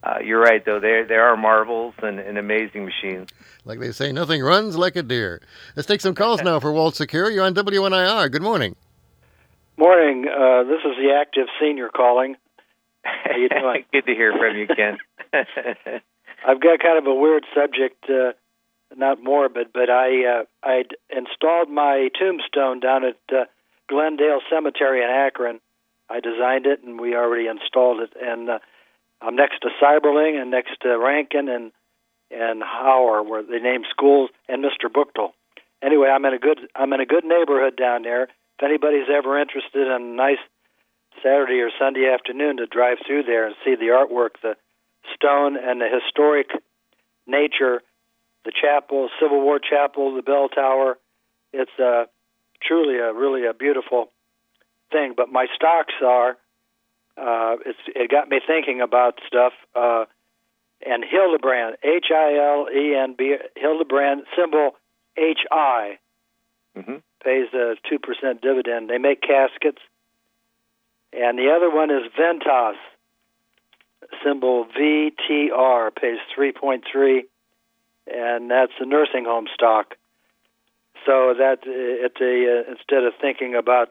uh, 0.04 0.18
you're 0.24 0.42
right, 0.42 0.66
though. 0.66 0.80
They 0.80 1.04
they 1.08 1.16
are 1.16 1.38
marvels 1.38 1.94
and, 2.02 2.20
and, 2.20 2.38
amazing 2.38 2.86
machines. 2.86 3.30
Like 3.66 3.80
they 3.80 3.92
say, 3.92 4.12
nothing 4.12 4.42
runs 4.42 4.76
like 4.76 4.96
a 4.96 5.04
Deere. 5.04 5.42
Let's 5.76 5.88
take 5.88 6.02
some 6.02 6.16
calls 6.16 6.42
now 6.44 6.60
for 6.60 6.72
Walt 6.72 6.96
Sequeira. 6.96 7.32
You're 7.32 7.44
on 7.44 7.54
WNIR. 7.54 8.32
Good 8.32 8.42
morning. 8.42 8.76
Morning. 9.82 10.28
Uh, 10.30 10.62
this 10.66 10.82
is 10.86 10.96
the 11.02 11.18
active 11.20 11.48
senior 11.60 11.90
calling. 11.90 12.36
How 13.04 13.36
you 13.36 13.50
doing? 13.50 13.84
Good 13.92 14.06
to 14.06 14.14
hear 14.14 14.32
from 14.38 14.56
you, 14.56 14.68
Ken. 14.68 15.00
I've 15.34 16.62
got 16.62 16.80
kind 16.80 17.00
of 17.00 17.08
a 17.08 17.16
weird 17.16 17.48
subject, 17.56 18.06
uh, 18.08 18.34
not 18.96 19.24
morbid, 19.24 19.70
but 19.74 19.90
I 19.90 20.42
uh, 20.42 20.44
I 20.62 20.84
installed 21.10 21.72
my 21.72 22.10
tombstone 22.14 22.80
down 22.80 23.06
at 23.06 23.18
uh, 23.36 23.46
Glendale 23.90 24.42
Cemetery 24.52 25.02
in 25.02 25.10
Akron. 25.10 25.60
I 26.12 26.20
designed 26.20 26.68
it, 26.68 26.84
and 26.84 27.02
we 27.02 27.16
already 27.16 27.48
installed 27.48 28.02
it. 28.02 28.14
And 28.22 28.52
uh, 28.52 28.60
I'm 29.20 29.36
next 29.36 29.62
to 29.62 29.70
Seiberling 29.82 30.40
and 30.40 30.52
next 30.52 30.78
to 30.84 30.90
Rankin 30.90 31.50
and 31.50 31.72
and 32.30 32.62
Hower, 32.62 33.24
where 33.24 33.42
they 33.42 33.58
named 33.58 33.88
schools, 33.90 34.30
and 34.48 34.64
Mr. 34.64 34.94
Buchtel. 34.94 35.32
Anyway, 35.82 36.08
I'm 36.08 36.24
in 36.26 36.36
a 36.36 36.40
good 36.40 36.60
I'm 36.76 36.94
in 36.94 37.00
a 37.00 37.06
good 37.08 37.26
neighborhood 37.26 37.76
down 37.76 38.04
there 38.04 38.28
if 38.62 38.66
anybody's 38.70 39.10
ever 39.12 39.40
interested 39.40 39.88
in 39.88 39.92
a 39.92 40.00
nice 40.00 40.38
Saturday 41.24 41.62
or 41.62 41.70
Sunday 41.80 42.08
afternoon 42.14 42.58
to 42.58 42.68
drive 42.68 42.98
through 43.06 43.24
there 43.24 43.48
and 43.48 43.56
see 43.66 43.76
the 43.76 43.88
artwork, 43.88 44.40
the 44.44 44.56
stone 45.16 45.58
and 45.58 45.82
the 45.82 45.88
historic 45.90 46.50
nature, 47.26 47.82
the 48.46 48.52
chapel, 48.52 49.10
Civil 49.20 49.42
War 49.42 49.60
chapel, 49.60 50.16
the 50.16 50.22
bell 50.22 50.48
tower, 50.48 50.98
it's 51.52 51.72
uh, 51.80 52.06
truly 52.62 52.98
a 52.98 53.12
really 53.14 53.48
a 53.48 53.54
beautiful 53.54 54.10
thing. 54.92 55.14
But 55.18 55.30
my 55.30 55.48
stocks 55.56 55.94
are, 56.06 56.38
uh, 57.18 57.56
it's 57.66 57.80
it 57.88 58.12
got 58.12 58.30
me 58.30 58.40
thinking 58.46 58.82
about 58.82 59.20
stuff. 59.26 59.54
Uh, 59.76 60.06
and 60.86 61.04
Hillenbrand, 61.04 61.74
H 61.84 62.08
I 62.14 62.38
L 62.38 62.68
E 62.74 62.96
N 62.96 63.16
B, 63.18 63.36
Hillenbrand 63.58 64.22
symbol 64.36 64.72
H 65.18 65.40
I. 65.52 65.98
Mm-hmm 66.78 66.98
pays 67.24 67.48
a 67.54 67.76
2% 67.92 68.42
dividend. 68.42 68.90
They 68.90 68.98
make 68.98 69.22
caskets. 69.22 69.82
And 71.14 71.38
the 71.38 71.52
other 71.56 71.70
one 71.70 71.92
is 71.92 72.04
Ventas, 72.18 72.76
symbol 74.24 74.66
VTR, 74.66 75.94
pays 75.96 76.18
3.3, 76.38 77.22
and 78.08 78.50
that's 78.50 78.72
a 78.80 78.86
nursing 78.86 79.26
home 79.26 79.48
stock. 79.54 79.96
So 81.06 81.34
that 81.38 81.60
it's 81.66 82.22
a 82.22 82.64
uh, 82.70 82.72
instead 82.72 83.04
of 83.04 83.14
thinking 83.20 83.56
about 83.56 83.90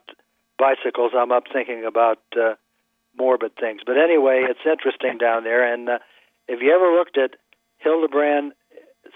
bicycles, 0.58 1.10
I'm 1.16 1.32
up 1.32 1.44
thinking 1.52 1.84
about 1.84 2.18
uh, 2.36 2.54
morbid 3.18 3.56
things. 3.56 3.80
But 3.84 3.98
anyway, 3.98 4.46
it's 4.48 4.60
interesting 4.64 5.18
down 5.18 5.42
there. 5.42 5.74
And 5.74 5.88
uh, 5.88 5.98
if 6.46 6.60
you 6.62 6.72
ever 6.72 6.96
looked 6.96 7.18
at 7.18 7.34
Hillenbrand 7.84 8.50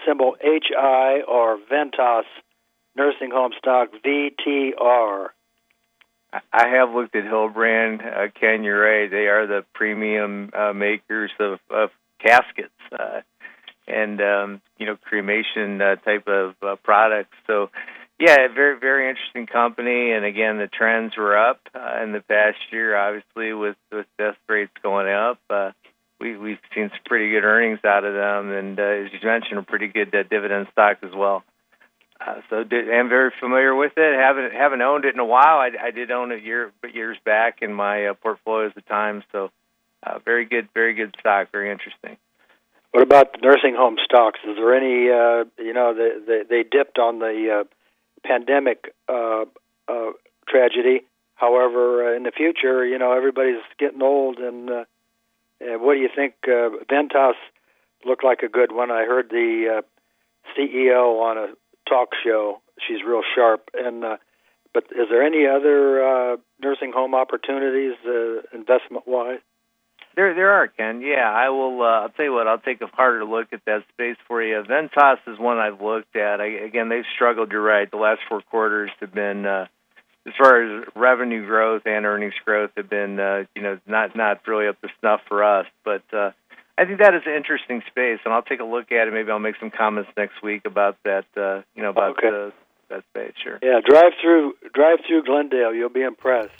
symbol 0.05 0.35
HI 0.41 1.21
or 1.25 1.57
Ventas 1.71 2.25
nursing 2.95 3.31
home 3.31 3.51
stock 3.57 3.89
VTR. 4.05 5.29
I 6.51 6.67
have 6.67 6.91
looked 6.93 7.15
at 7.15 7.23
Hillenbrand. 7.23 8.05
uh, 8.05 8.27
Ken. 8.39 8.63
They 8.63 9.27
are 9.27 9.47
the 9.47 9.63
premium 9.73 10.49
uh, 10.53 10.73
makers 10.73 11.31
of, 11.39 11.59
of 11.69 11.91
caskets 12.19 12.73
uh, 12.91 13.21
and 13.87 14.19
um, 14.21 14.61
you 14.77 14.85
know 14.85 14.97
cremation 14.97 15.81
uh, 15.81 15.95
type 15.97 16.27
of 16.27 16.55
uh, 16.61 16.75
products. 16.83 17.35
So, 17.47 17.69
yeah, 18.19 18.35
very 18.53 18.79
very 18.79 19.09
interesting 19.09 19.47
company. 19.47 20.11
And 20.11 20.25
again, 20.25 20.57
the 20.57 20.67
trends 20.67 21.15
were 21.17 21.37
up 21.37 21.61
uh, 21.73 22.03
in 22.03 22.11
the 22.11 22.21
past 22.21 22.57
year. 22.71 22.97
Obviously, 22.97 23.53
with 23.53 23.77
with 23.91 24.07
death 24.17 24.37
rates 24.49 24.73
going 24.83 25.07
up, 25.07 25.39
uh, 25.49 25.71
we 26.19 26.37
we've 26.37 26.59
seen 26.73 26.89
some 26.89 26.99
pretty 27.05 27.29
good 27.31 27.43
earnings 27.43 27.79
out 27.85 28.03
of 28.03 28.13
them, 28.13 28.51
and 28.51 28.79
uh, 28.79 28.83
as 28.83 29.11
you 29.13 29.19
mentioned, 29.23 29.59
a 29.59 29.63
pretty 29.63 29.87
good 29.87 30.13
uh, 30.13 30.23
dividend 30.23 30.67
stock 30.71 30.97
as 31.03 31.11
well. 31.15 31.43
Uh, 32.19 32.41
so 32.49 32.63
did, 32.63 32.89
am 32.89 33.09
very 33.09 33.31
familiar 33.39 33.75
with 33.75 33.93
it. 33.97 34.19
Haven't 34.19 34.53
haven't 34.53 34.81
owned 34.81 35.05
it 35.05 35.13
in 35.13 35.19
a 35.19 35.25
while. 35.25 35.59
I, 35.59 35.71
I 35.81 35.91
did 35.91 36.11
own 36.11 36.31
it 36.31 36.43
year 36.43 36.71
years 36.91 37.17
back 37.25 37.61
in 37.61 37.73
my 37.73 38.07
uh, 38.07 38.13
portfolio 38.13 38.67
at 38.67 38.75
the 38.75 38.81
time. 38.81 39.23
So 39.31 39.51
uh, 40.03 40.19
very 40.19 40.45
good, 40.45 40.69
very 40.73 40.93
good 40.93 41.15
stock. 41.19 41.51
Very 41.51 41.71
interesting. 41.71 42.17
What 42.91 43.03
about 43.03 43.41
nursing 43.41 43.75
home 43.75 43.97
stocks? 44.03 44.39
Is 44.47 44.55
there 44.55 44.73
any? 44.73 45.09
Uh, 45.09 45.43
you 45.61 45.73
know, 45.73 45.93
they, 45.93 46.11
they 46.25 46.43
they 46.47 46.63
dipped 46.63 46.97
on 46.97 47.19
the 47.19 47.61
uh, 47.61 47.63
pandemic 48.25 48.93
uh, 49.09 49.43
uh, 49.89 50.11
tragedy. 50.47 51.01
However, 51.35 52.13
uh, 52.13 52.15
in 52.15 52.23
the 52.23 52.31
future, 52.31 52.85
you 52.85 52.97
know, 52.97 53.11
everybody's 53.11 53.61
getting 53.77 54.01
old, 54.01 54.37
and 54.37 54.69
uh, 54.69 54.85
uh, 55.61 55.77
what 55.77 55.95
do 55.95 55.99
you 55.99 56.09
think? 56.15 56.35
Uh, 56.47 56.69
Ventas 56.89 57.33
looked 58.05 58.23
like 58.23 58.41
a 58.41 58.47
good 58.47 58.71
one. 58.71 58.91
I 58.91 59.03
heard 59.03 59.29
the 59.29 59.79
uh, 59.79 59.81
CEO 60.57 61.19
on 61.21 61.37
a 61.37 61.47
talk 61.87 62.09
show. 62.23 62.61
She's 62.87 63.03
real 63.05 63.21
sharp, 63.35 63.69
and 63.73 64.03
uh, 64.03 64.17
but 64.73 64.83
is 64.91 65.07
there 65.09 65.23
any 65.23 65.45
other 65.47 66.03
uh, 66.03 66.37
nursing 66.61 66.91
home 66.93 67.15
opportunities 67.15 67.95
uh, 68.05 68.41
investment 68.53 69.07
wise? 69.07 69.39
There, 70.15 70.33
there 70.33 70.51
are, 70.53 70.67
Ken. 70.67 71.01
Yeah, 71.01 71.29
I 71.29 71.49
will. 71.49 71.81
Uh, 71.81 72.03
I'll 72.03 72.09
tell 72.09 72.25
you 72.25 72.33
what. 72.33 72.47
I'll 72.47 72.59
take 72.59 72.81
a 72.81 72.87
harder 72.87 73.25
look 73.25 73.47
at 73.51 73.61
that 73.65 73.83
space 73.93 74.15
for 74.27 74.41
you. 74.41 74.63
Ventas 74.63 75.17
is 75.27 75.37
one 75.37 75.57
I've 75.57 75.81
looked 75.81 76.15
at. 76.15 76.39
I, 76.39 76.47
again, 76.65 76.89
they've 76.89 77.03
struggled. 77.15 77.51
You're 77.51 77.61
right. 77.61 77.89
The 77.89 77.97
last 77.97 78.21
four 78.29 78.41
quarters 78.41 78.91
have 79.01 79.13
been, 79.13 79.45
uh, 79.45 79.67
as 80.25 80.33
far 80.37 80.63
as 80.63 80.87
revenue 80.95 81.45
growth 81.45 81.81
and 81.85 82.05
earnings 82.05 82.33
growth, 82.45 82.71
have 82.77 82.89
been, 82.89 83.19
uh, 83.19 83.43
you 83.55 83.61
know, 83.61 83.77
not 83.87 84.15
not 84.15 84.47
really 84.47 84.67
up 84.67 84.79
to 84.81 84.87
snuff 84.99 85.19
for 85.27 85.43
us. 85.43 85.65
But 85.83 86.03
uh, 86.13 86.31
I 86.77 86.85
think 86.85 86.99
that 86.99 87.13
is 87.13 87.21
an 87.25 87.33
interesting 87.33 87.81
space, 87.89 88.19
and 88.25 88.33
I'll 88.33 88.41
take 88.43 88.59
a 88.59 88.65
look 88.65 88.91
at 88.91 89.07
it. 89.07 89.13
Maybe 89.13 89.31
I'll 89.31 89.39
make 89.39 89.55
some 89.59 89.71
comments 89.71 90.09
next 90.17 90.41
week 90.43 90.63
about 90.65 90.97
that. 91.05 91.25
Uh, 91.37 91.61
you 91.75 91.81
know, 91.81 91.89
about 91.89 92.17
Okay. 92.17 92.27
uh, 92.27 92.51
that 92.89 93.03
space. 93.11 93.33
Sure. 93.41 93.59
Yeah, 93.63 93.79
drive 93.87 94.11
through 94.21 94.53
drive 94.73 94.99
through 95.07 95.23
Glendale. 95.23 95.73
You'll 95.73 95.89
be 95.89 96.01
impressed. 96.03 96.51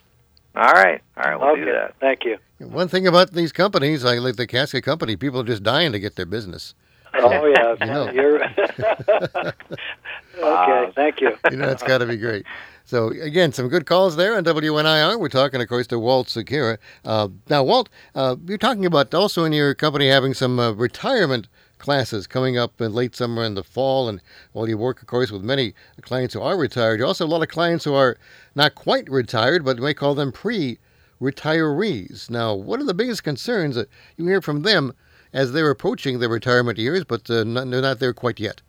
All 0.56 0.72
right. 0.72 1.02
All 1.18 1.24
right. 1.24 1.40
We'll 1.40 1.50
okay, 1.52 1.66
do 1.66 1.72
that. 1.74 1.96
thank 2.00 2.24
you. 2.24 2.38
One 2.60 2.88
thing 2.88 3.06
about 3.08 3.34
these 3.34 3.52
companies, 3.52 4.06
like, 4.06 4.22
like 4.22 4.38
the 4.38 4.48
casket 4.48 4.86
company, 4.86 5.18
people 5.18 5.42
are 5.42 5.44
just 5.44 5.64
dying 5.64 5.92
to 5.92 6.00
get 6.00 6.16
their 6.16 6.26
business. 6.26 6.74
Oh 7.18 7.46
yeah, 7.46 7.76
I 7.82 7.86
know. 7.86 8.12
you're 8.12 8.44
okay. 10.44 10.92
Thank 10.96 11.22
you. 11.22 11.38
You 11.52 11.58
know, 11.58 11.70
it's 11.70 11.84
got 11.84 12.00
to 12.00 12.06
be 12.06 12.18
great. 12.18 12.46
So, 12.88 13.08
again, 13.08 13.52
some 13.52 13.68
good 13.68 13.88
calls 13.88 14.16
there 14.16 14.38
on 14.38 14.44
WNIR. 14.44 15.20
We're 15.20 15.30
talking, 15.30 15.60
of 15.60 15.68
course, 15.68 15.88
to 15.88 15.98
Walt 15.98 16.28
Sakira. 16.28 16.78
Uh, 17.04 17.30
now, 17.50 17.64
Walt, 17.64 17.90
uh, 18.14 18.36
you're 18.46 18.60
talking 18.60 18.86
about 18.86 19.12
also 19.14 19.44
in 19.44 19.54
your 19.54 19.74
company 19.74 20.08
having 20.08 20.36
some 20.36 20.60
uh, 20.60 20.72
retirement 20.72 21.48
classes 21.80 22.28
coming 22.28 22.60
up 22.60 22.80
in 22.80 22.94
late 22.94 23.16
summer 23.16 23.44
and 23.44 23.58
the 23.58 23.64
fall. 23.64 24.08
And 24.08 24.22
while 24.52 24.70
you 24.70 24.78
work, 24.78 25.02
of 25.02 25.08
course, 25.08 25.32
with 25.32 25.42
many 25.42 25.74
clients 26.02 26.36
who 26.36 26.42
are 26.42 26.58
retired, 26.58 27.00
you 27.00 27.08
also 27.08 27.24
have 27.26 27.32
a 27.32 27.34
lot 27.34 27.42
of 27.42 27.50
clients 27.50 27.86
who 27.86 27.96
are 27.96 28.18
not 28.54 28.76
quite 28.76 29.10
retired, 29.10 29.66
but 29.66 29.78
you 29.78 29.84
may 29.84 29.96
call 29.96 30.14
them 30.14 30.32
pre 30.32 30.78
retirees. 31.20 32.30
Now, 32.30 32.54
what 32.54 32.80
are 32.80 32.86
the 32.86 32.94
biggest 32.94 33.24
concerns 33.24 33.76
that 33.76 33.90
you 34.18 34.28
hear 34.28 34.42
from 34.42 34.62
them 34.62 34.94
as 35.36 35.52
they're 35.52 35.70
approaching 35.70 36.20
their 36.20 36.30
retirement 36.30 36.80
years, 36.80 37.04
but 37.04 37.30
uh, 37.30 37.44
not, 37.44 37.70
they're 37.70 37.82
not 37.82 38.00
there 38.00 38.14
quite 38.14 38.40
yet? 38.40 38.62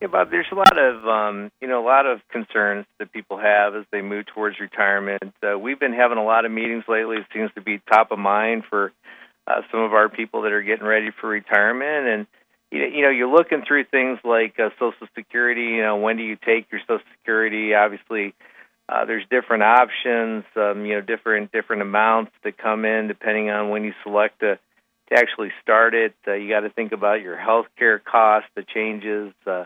Yeah, 0.00 0.08
Bob. 0.08 0.30
There's 0.30 0.46
a 0.52 0.54
lot 0.54 0.78
of 0.78 1.06
um, 1.06 1.50
you 1.60 1.66
know 1.66 1.82
a 1.82 1.86
lot 1.86 2.06
of 2.06 2.20
concerns 2.30 2.86
that 2.98 3.12
people 3.12 3.38
have 3.38 3.74
as 3.74 3.84
they 3.90 4.02
move 4.02 4.26
towards 4.26 4.60
retirement. 4.60 5.34
Uh, 5.42 5.58
we've 5.58 5.80
been 5.80 5.92
having 5.92 6.18
a 6.18 6.24
lot 6.24 6.44
of 6.44 6.52
meetings 6.52 6.84
lately. 6.86 7.16
It 7.16 7.26
seems 7.34 7.50
to 7.54 7.60
be 7.60 7.80
top 7.90 8.12
of 8.12 8.18
mind 8.18 8.64
for 8.68 8.92
uh, 9.46 9.62
some 9.70 9.80
of 9.80 9.92
our 9.92 10.08
people 10.08 10.42
that 10.42 10.52
are 10.52 10.62
getting 10.62 10.86
ready 10.86 11.10
for 11.20 11.28
retirement. 11.28 12.06
And 12.06 12.26
you 12.70 12.78
know, 12.78 12.96
you 12.96 13.02
know, 13.02 13.10
you're 13.10 13.34
looking 13.34 13.62
through 13.66 13.84
things 13.84 14.18
like 14.22 14.58
uh, 14.60 14.70
Social 14.78 15.06
Security. 15.14 15.62
You 15.62 15.82
know, 15.82 15.96
when 15.96 16.16
do 16.16 16.22
you 16.22 16.36
take 16.36 16.70
your 16.70 16.80
Social 16.82 17.04
Security? 17.18 17.74
Obviously, 17.74 18.34
uh, 18.88 19.04
there's 19.04 19.24
different 19.30 19.64
options. 19.64 20.44
Um, 20.56 20.86
you 20.86 20.94
know, 20.94 21.00
different 21.02 21.52
different 21.52 21.82
amounts 21.82 22.32
that 22.44 22.56
come 22.56 22.86
in 22.86 23.08
depending 23.08 23.50
on 23.50 23.68
when 23.70 23.84
you 23.84 23.92
select 24.02 24.40
to 24.40 24.58
to 25.10 25.18
actually 25.18 25.50
start 25.62 25.94
it. 25.94 26.14
Uh, 26.26 26.34
you 26.34 26.48
got 26.48 26.60
to 26.60 26.70
think 26.70 26.92
about 26.92 27.22
your 27.22 27.36
health 27.36 27.66
care 27.78 27.98
costs, 27.98 28.48
the 28.54 28.62
changes. 28.62 29.32
Uh, 29.46 29.64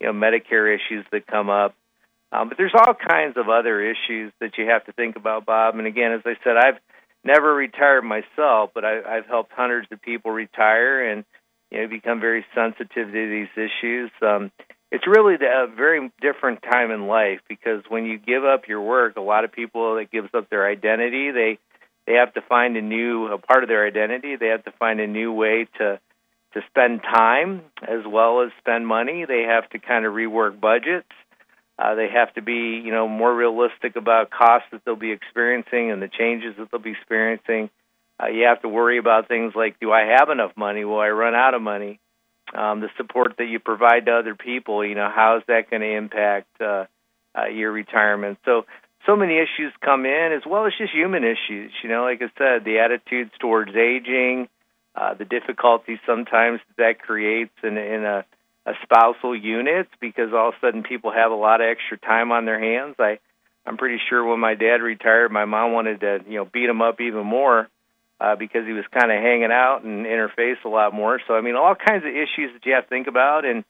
you 0.00 0.06
know 0.06 0.12
Medicare 0.12 0.74
issues 0.74 1.04
that 1.12 1.26
come 1.26 1.50
up. 1.50 1.74
Um, 2.32 2.48
but 2.48 2.58
there's 2.58 2.74
all 2.74 2.94
kinds 2.94 3.36
of 3.36 3.48
other 3.48 3.80
issues 3.80 4.32
that 4.40 4.58
you 4.58 4.66
have 4.66 4.84
to 4.86 4.92
think 4.92 5.16
about, 5.16 5.46
Bob. 5.46 5.76
And 5.76 5.86
again, 5.86 6.12
as 6.12 6.22
I 6.26 6.34
said, 6.42 6.56
I've 6.56 6.78
never 7.24 7.54
retired 7.54 8.02
myself, 8.02 8.70
but 8.74 8.84
I, 8.84 9.00
I've 9.00 9.26
helped 9.26 9.52
hundreds 9.52 9.88
of 9.92 10.02
people 10.02 10.32
retire 10.32 11.08
and 11.10 11.24
you 11.70 11.80
know 11.80 11.88
become 11.88 12.20
very 12.20 12.44
sensitive 12.54 13.12
to 13.12 13.30
these 13.30 13.48
issues. 13.56 14.10
Um, 14.22 14.50
it's 14.92 15.06
really 15.06 15.34
a 15.34 15.66
very 15.66 16.10
different 16.20 16.62
time 16.62 16.90
in 16.90 17.06
life 17.08 17.40
because 17.48 17.82
when 17.88 18.04
you 18.04 18.18
give 18.18 18.44
up 18.44 18.68
your 18.68 18.80
work, 18.80 19.16
a 19.16 19.20
lot 19.20 19.44
of 19.44 19.50
people 19.50 19.96
that 19.96 20.12
gives 20.12 20.28
up 20.32 20.48
their 20.48 20.68
identity, 20.68 21.32
they 21.32 21.58
they 22.06 22.14
have 22.14 22.32
to 22.34 22.40
find 22.42 22.76
a 22.76 22.82
new 22.82 23.26
a 23.26 23.38
part 23.38 23.62
of 23.62 23.68
their 23.68 23.86
identity. 23.86 24.36
They 24.36 24.48
have 24.48 24.64
to 24.64 24.72
find 24.72 25.00
a 25.00 25.06
new 25.06 25.32
way 25.32 25.66
to 25.78 26.00
to 26.54 26.60
spend 26.68 27.02
time 27.02 27.62
as 27.82 28.06
well 28.06 28.42
as 28.42 28.50
spend 28.58 28.86
money. 28.86 29.24
They 29.26 29.42
have 29.42 29.68
to 29.70 29.78
kind 29.78 30.06
of 30.06 30.14
rework 30.14 30.58
budgets. 30.58 31.10
Uh, 31.78 31.94
they 31.94 32.08
have 32.08 32.32
to 32.34 32.42
be, 32.42 32.80
you 32.82 32.90
know, 32.90 33.06
more 33.06 33.34
realistic 33.34 33.96
about 33.96 34.30
costs 34.30 34.68
that 34.72 34.80
they'll 34.84 34.96
be 34.96 35.12
experiencing 35.12 35.90
and 35.90 36.00
the 36.00 36.08
changes 36.08 36.54
that 36.56 36.70
they'll 36.70 36.80
be 36.80 36.92
experiencing. 36.92 37.68
Uh, 38.18 38.28
you 38.28 38.44
have 38.44 38.62
to 38.62 38.68
worry 38.68 38.96
about 38.96 39.28
things 39.28 39.52
like, 39.54 39.78
do 39.78 39.92
I 39.92 40.16
have 40.18 40.30
enough 40.30 40.52
money? 40.56 40.86
Will 40.86 40.98
I 40.98 41.08
run 41.08 41.34
out 41.34 41.52
of 41.52 41.60
money? 41.60 42.00
Um, 42.54 42.80
the 42.80 42.88
support 42.96 43.34
that 43.36 43.44
you 43.44 43.58
provide 43.58 44.06
to 44.06 44.12
other 44.12 44.34
people, 44.34 44.84
you 44.86 44.94
know, 44.94 45.10
how 45.14 45.36
is 45.36 45.42
that 45.48 45.68
going 45.68 45.82
to 45.82 45.94
impact 45.94 46.48
uh, 46.60 46.86
uh, 47.36 47.48
your 47.48 47.72
retirement? 47.72 48.38
So, 48.46 48.64
so 49.06 49.16
many 49.16 49.38
issues 49.38 49.72
come 49.80 50.04
in, 50.04 50.32
as 50.36 50.42
well 50.44 50.66
as 50.66 50.72
just 50.76 50.92
human 50.92 51.24
issues. 51.24 51.72
You 51.82 51.88
know, 51.88 52.02
like 52.02 52.20
I 52.20 52.30
said, 52.36 52.64
the 52.64 52.80
attitudes 52.80 53.30
towards 53.40 53.74
aging, 53.74 54.48
uh, 54.94 55.14
the 55.14 55.24
difficulties 55.24 55.98
sometimes 56.06 56.60
that 56.76 57.00
creates 57.00 57.52
in, 57.62 57.76
in 57.76 58.04
a, 58.04 58.24
a 58.66 58.72
spousal 58.82 59.36
unit 59.36 59.88
because 60.00 60.32
all 60.34 60.48
of 60.48 60.54
a 60.54 60.66
sudden 60.66 60.82
people 60.82 61.12
have 61.12 61.30
a 61.30 61.36
lot 61.36 61.60
of 61.60 61.68
extra 61.68 61.98
time 61.98 62.32
on 62.32 62.44
their 62.44 62.58
hands. 62.58 62.96
I, 62.98 63.18
I'm 63.64 63.76
pretty 63.76 63.98
sure 64.08 64.24
when 64.24 64.40
my 64.40 64.54
dad 64.54 64.82
retired, 64.82 65.30
my 65.30 65.44
mom 65.44 65.72
wanted 65.72 66.00
to, 66.00 66.20
you 66.28 66.38
know, 66.38 66.44
beat 66.44 66.68
him 66.68 66.82
up 66.82 67.00
even 67.00 67.24
more 67.24 67.68
uh, 68.20 68.36
because 68.36 68.66
he 68.66 68.72
was 68.72 68.84
kind 68.92 69.12
of 69.12 69.22
hanging 69.22 69.52
out 69.52 69.84
and 69.84 70.06
interface 70.06 70.62
a 70.64 70.68
lot 70.68 70.94
more. 70.94 71.20
So 71.28 71.34
I 71.34 71.40
mean, 71.40 71.54
all 71.54 71.74
kinds 71.74 72.04
of 72.04 72.10
issues 72.10 72.52
that 72.54 72.64
you 72.64 72.74
have 72.74 72.84
to 72.84 72.88
think 72.88 73.06
about, 73.06 73.44
and 73.44 73.64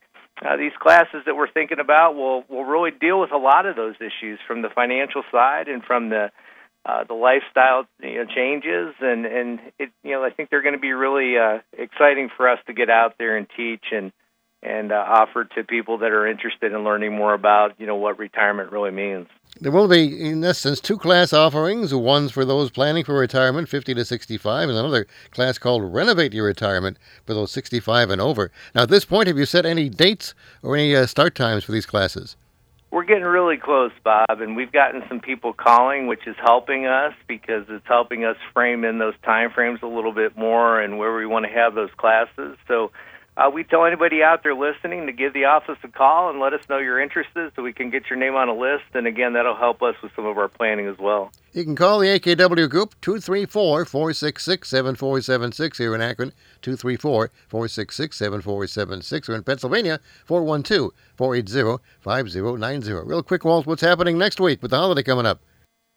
uh, 0.45 0.57
these 0.57 0.73
classes 0.79 1.23
that 1.25 1.35
we're 1.35 1.51
thinking 1.51 1.79
about 1.81 2.15
will 2.15 2.45
will 2.49 2.65
really 2.65 2.91
deal 2.91 3.21
with 3.21 3.33
a 3.33 3.39
lot 3.39 3.67
of 3.67 3.77
those 3.77 3.95
issues 3.97 4.39
from 4.47 4.63
the 4.63 4.69
financial 4.69 5.23
side 5.33 5.69
and 5.69 5.83
from 5.83 6.11
the 6.11 6.31
uh, 6.85 7.05
the 7.05 7.15
lifestyle 7.15 7.85
you 8.03 8.17
know, 8.17 8.25
changes, 8.27 8.95
and 9.01 9.25
and 9.27 9.61
it 9.79 9.91
you 10.03 10.13
know 10.13 10.23
I 10.25 10.31
think 10.31 10.51
they're 10.51 10.63
going 10.63 10.75
to 10.75 10.81
be 10.81 10.93
really 10.93 11.39
uh, 11.39 11.59
exciting 11.73 12.29
for 12.37 12.49
us 12.49 12.59
to 12.67 12.75
get 12.75 12.91
out 12.91 13.15
there 13.19 13.37
and 13.37 13.47
teach 13.57 13.85
and 13.93 14.13
and 14.63 14.93
uh, 14.93 14.97
offer 14.97 15.45
to 15.45 15.65
people 15.65 15.99
that 15.99 16.13
are 16.13 16.27
interested 16.27 16.73
in 16.73 16.85
learning 16.85 17.15
more 17.15 17.35
about 17.35 17.79
you 17.79 17.87
know 17.87 17.97
what 17.97 18.19
retirement 18.19 18.73
really 18.73 18.91
means. 18.91 19.29
There 19.59 19.73
will 19.73 19.89
be, 19.89 20.29
in 20.29 20.45
essence, 20.45 20.81
two 20.81 20.99
class 20.99 21.33
offerings. 21.33 21.95
One's 21.95 22.31
for 22.31 22.45
those 22.45 22.71
planning 22.71 23.05
for 23.05 23.19
retirement, 23.19 23.71
50 23.71 23.95
to 23.95 24.05
65, 24.05 24.69
and 24.69 24.79
another 24.79 25.07
class 25.31 25.57
called 25.57 25.95
Renovate 25.95 26.35
Your 26.35 26.45
Retirement 26.45 26.99
for 27.25 27.33
those 27.33 27.53
65 27.53 28.11
and 28.11 28.21
over. 28.21 28.53
Now, 28.75 28.83
at 28.83 28.91
this 28.91 29.07
point, 29.07 29.29
have 29.29 29.39
you 29.39 29.47
set 29.47 29.65
any 29.65 29.89
dates 29.89 30.35
or 30.63 30.77
any 30.77 30.95
uh, 30.95 31.07
start 31.07 31.35
times 31.35 31.65
for 31.65 31.73
these 31.73 31.87
classes? 31.87 32.37
We're 32.91 33.05
getting 33.05 33.25
really 33.25 33.57
close, 33.57 33.93
Bob, 34.05 34.41
and 34.41 34.57
we've 34.57 34.73
gotten 34.73 35.03
some 35.09 35.21
people 35.21 35.53
calling, 35.53 36.07
which 36.07 36.27
is 36.27 36.37
helping 36.43 36.87
us 36.87 37.15
because 37.27 37.65
it's 37.69 37.87
helping 37.87 38.25
us 38.25 38.37
frame 38.53 38.85
in 38.85 38.99
those 38.99 39.15
time 39.25 39.51
frames 39.51 39.81
a 39.83 39.87
little 39.87 40.13
bit 40.13 40.37
more 40.37 40.81
and 40.81 40.99
where 40.99 41.15
we 41.15 41.27
want 41.27 41.47
to 41.47 41.53
have 41.53 41.75
those 41.75 41.91
classes. 41.97 42.57
So 42.69 42.93
uh, 43.37 43.51
we 43.51 43.65
tell 43.65 43.85
anybody 43.85 44.23
out 44.23 44.43
there 44.43 44.55
listening 44.55 45.07
to 45.07 45.13
give 45.13 45.35
the 45.35 45.45
office 45.45 45.77
a 45.85 45.89
call 45.89 46.31
and 46.31 46.41
let 46.41 46.55
us 46.55 46.61
know 46.71 46.79
you're 46.79 47.01
interested 47.01 47.53
so 47.55 47.63
we 47.63 47.73
can 47.73 47.91
get 47.91 48.09
your 48.09 48.19
name 48.19 48.35
on 48.35 48.49
a 48.49 48.55
list. 48.55 48.85
And 48.95 49.07
again, 49.07 49.35
that'll 49.35 49.57
help 49.57 49.83
us 49.83 49.95
with 50.03 50.13
some 50.17 50.25
of 50.25 50.39
our 50.39 50.49
planning 50.49 50.87
as 50.87 50.97
well. 50.99 51.31
You 51.53 51.65
can 51.65 51.77
call 51.77 51.99
the 51.99 52.07
AKW 52.07 52.69
Group 52.71 52.95
234 53.03 53.85
466 53.85 54.69
7476 54.69 55.79
here 55.79 55.95
in 55.95 56.01
Akron, 56.01 56.33
234 56.63 57.31
466 57.49 58.17
7476, 58.17 59.29
or 59.29 59.35
in 59.35 59.43
Pennsylvania, 59.43 60.01
412 60.25 60.93
480 61.17 61.83
5090. 62.01 62.93
Real 62.93 63.23
quick, 63.23 63.45
Walt, 63.45 63.67
what's 63.67 63.83
happening 63.83 64.17
next 64.17 64.41
week 64.41 64.63
with 64.63 64.71
the 64.71 64.79
holiday 64.79 65.03
coming 65.03 65.27
up? 65.27 65.41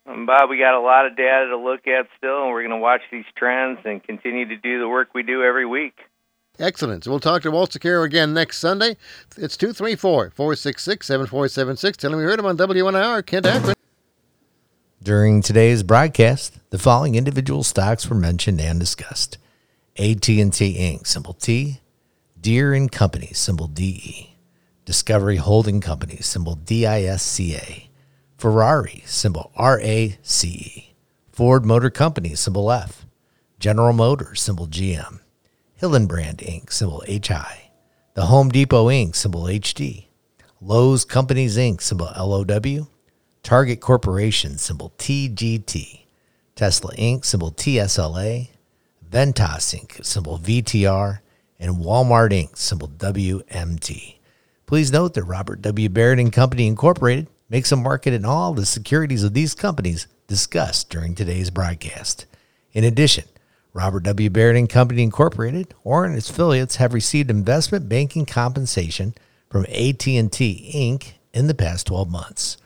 Um, 0.06 0.25
Bob, 0.25 0.49
we 0.49 0.58
got 0.58 0.78
a 0.78 0.82
lot 0.82 1.06
of 1.06 1.15
data 1.15 1.47
to 1.52 1.58
look 1.58 1.88
at 1.88 2.08
still, 2.17 2.43
and 2.43 2.52
we're 2.52 2.63
going 2.63 2.71
to 2.71 2.78
watch 2.78 3.02
these 3.12 3.25
trends 3.38 3.80
and 3.86 4.04
continue 4.04 4.45
to 4.47 4.58
do 4.58 4.80
the 4.80 4.89
work 4.89 5.10
we 5.13 5.23
do 5.23 5.43
every 5.43 5.65
week. 5.65 5.93
Excellent. 6.59 7.07
We'll 7.07 7.21
talk 7.21 7.41
to 7.43 7.51
Walt 7.51 7.71
Sakiro 7.71 8.03
again 8.03 8.33
next 8.33 8.59
Sunday. 8.59 8.97
It's 9.37 9.55
234 9.55 10.31
466 10.31 11.07
7476. 11.07 11.97
Tell 11.97 12.11
him 12.11 12.19
we 12.19 12.25
heard 12.25 12.37
him 12.37 12.45
on 12.45 12.57
WNIR, 12.57 13.25
Kent 13.25 13.45
Akron. 13.45 13.75
During 15.01 15.41
today's 15.41 15.83
broadcast, 15.83 16.59
the 16.71 16.77
following 16.77 17.15
individual 17.15 17.63
stocks 17.63 18.09
were 18.09 18.15
mentioned 18.17 18.59
and 18.59 18.77
discussed: 18.77 19.37
AT&T 19.97 20.43
Inc. 20.43 21.07
symbol 21.07 21.33
T, 21.33 21.79
Deere 22.39 22.73
and 22.73 22.91
Company 22.91 23.31
symbol 23.33 23.67
DE, 23.67 24.35
Discovery 24.83 25.37
Holding 25.37 25.79
Company 25.79 26.17
symbol 26.17 26.57
DISCA, 26.57 27.87
Ferrari 28.37 29.03
symbol 29.05 29.53
RACE, 29.57 30.89
Ford 31.31 31.65
Motor 31.65 31.89
Company 31.89 32.35
symbol 32.35 32.69
F, 32.69 33.05
General 33.59 33.93
Motors 33.93 34.41
symbol 34.41 34.67
GM, 34.67 35.21
Hillenbrand 35.81 36.37
Inc. 36.37 36.73
symbol 36.73 37.03
HI, 37.07 37.71
The 38.13 38.25
Home 38.25 38.49
Depot 38.49 38.87
Inc. 38.87 39.15
symbol 39.15 39.43
HD, 39.43 40.07
Lowe's 40.59 41.05
Companies 41.05 41.55
Inc., 41.55 41.81
symbol 41.81 42.11
LOW, 42.17 42.87
Target 43.43 43.79
Corporation, 43.79 44.57
symbol 44.57 44.91
TGT, 44.97 46.01
Tesla 46.55 46.93
Inc., 46.95 47.23
symbol 47.23 47.53
TSLA, 47.53 48.49
Ventas 49.09 49.73
Inc., 49.73 50.03
symbol 50.03 50.37
VTR, 50.37 51.19
and 51.61 51.77
Walmart 51.77 52.31
Inc., 52.31 52.57
symbol 52.57 52.89
WMT. 52.89 54.15
Please 54.65 54.91
note 54.91 55.13
that 55.13 55.23
Robert 55.23 55.61
W. 55.61 55.87
Baird 55.87 56.19
and 56.19 56.33
Company 56.33 56.67
Incorporated 56.67 57.27
makes 57.49 57.71
a 57.71 57.77
market 57.77 58.13
in 58.13 58.25
all 58.25 58.53
the 58.53 58.65
securities 58.65 59.23
of 59.23 59.33
these 59.33 59.55
companies 59.55 60.07
discussed 60.27 60.89
during 60.89 61.15
today's 61.15 61.49
broadcast. 61.49 62.25
In 62.73 62.83
addition, 62.83 63.23
Robert 63.73 64.01
W. 64.01 64.29
Baird 64.29 64.55
and 64.55 64.67
Company 64.67 65.03
Incorporated 65.03 65.73
or 65.84 66.05
its 66.05 66.29
affiliates 66.29 66.77
have 66.77 66.93
received 66.93 67.29
investment 67.29 67.88
banking 67.88 68.25
compensation 68.25 69.13
from 69.49 69.65
AT&T 69.65 70.71
Inc. 70.75 71.13
in 71.34 71.47
the 71.47 71.53
past 71.53 71.86
12 71.88 72.10
months. 72.10 72.58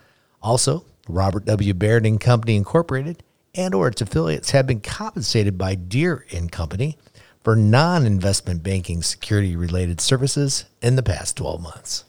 Also, 0.41 0.85
Robert 1.09 1.45
W. 1.45 1.73
Baird 1.73 2.05
and 2.05 2.21
Company 2.21 2.55
Incorporated 2.55 3.21
and 3.53 3.75
or 3.75 3.89
its 3.89 4.01
affiliates 4.01 4.51
have 4.51 4.65
been 4.65 4.79
compensated 4.79 5.57
by 5.57 5.75
Deere 5.75 6.25
and 6.31 6.51
Company 6.51 6.97
for 7.43 7.55
non-investment 7.55 8.63
banking 8.63 9.03
security 9.03 9.55
related 9.55 9.99
services 9.99 10.65
in 10.81 10.95
the 10.95 11.03
past 11.03 11.35
12 11.35 11.61
months. 11.61 12.05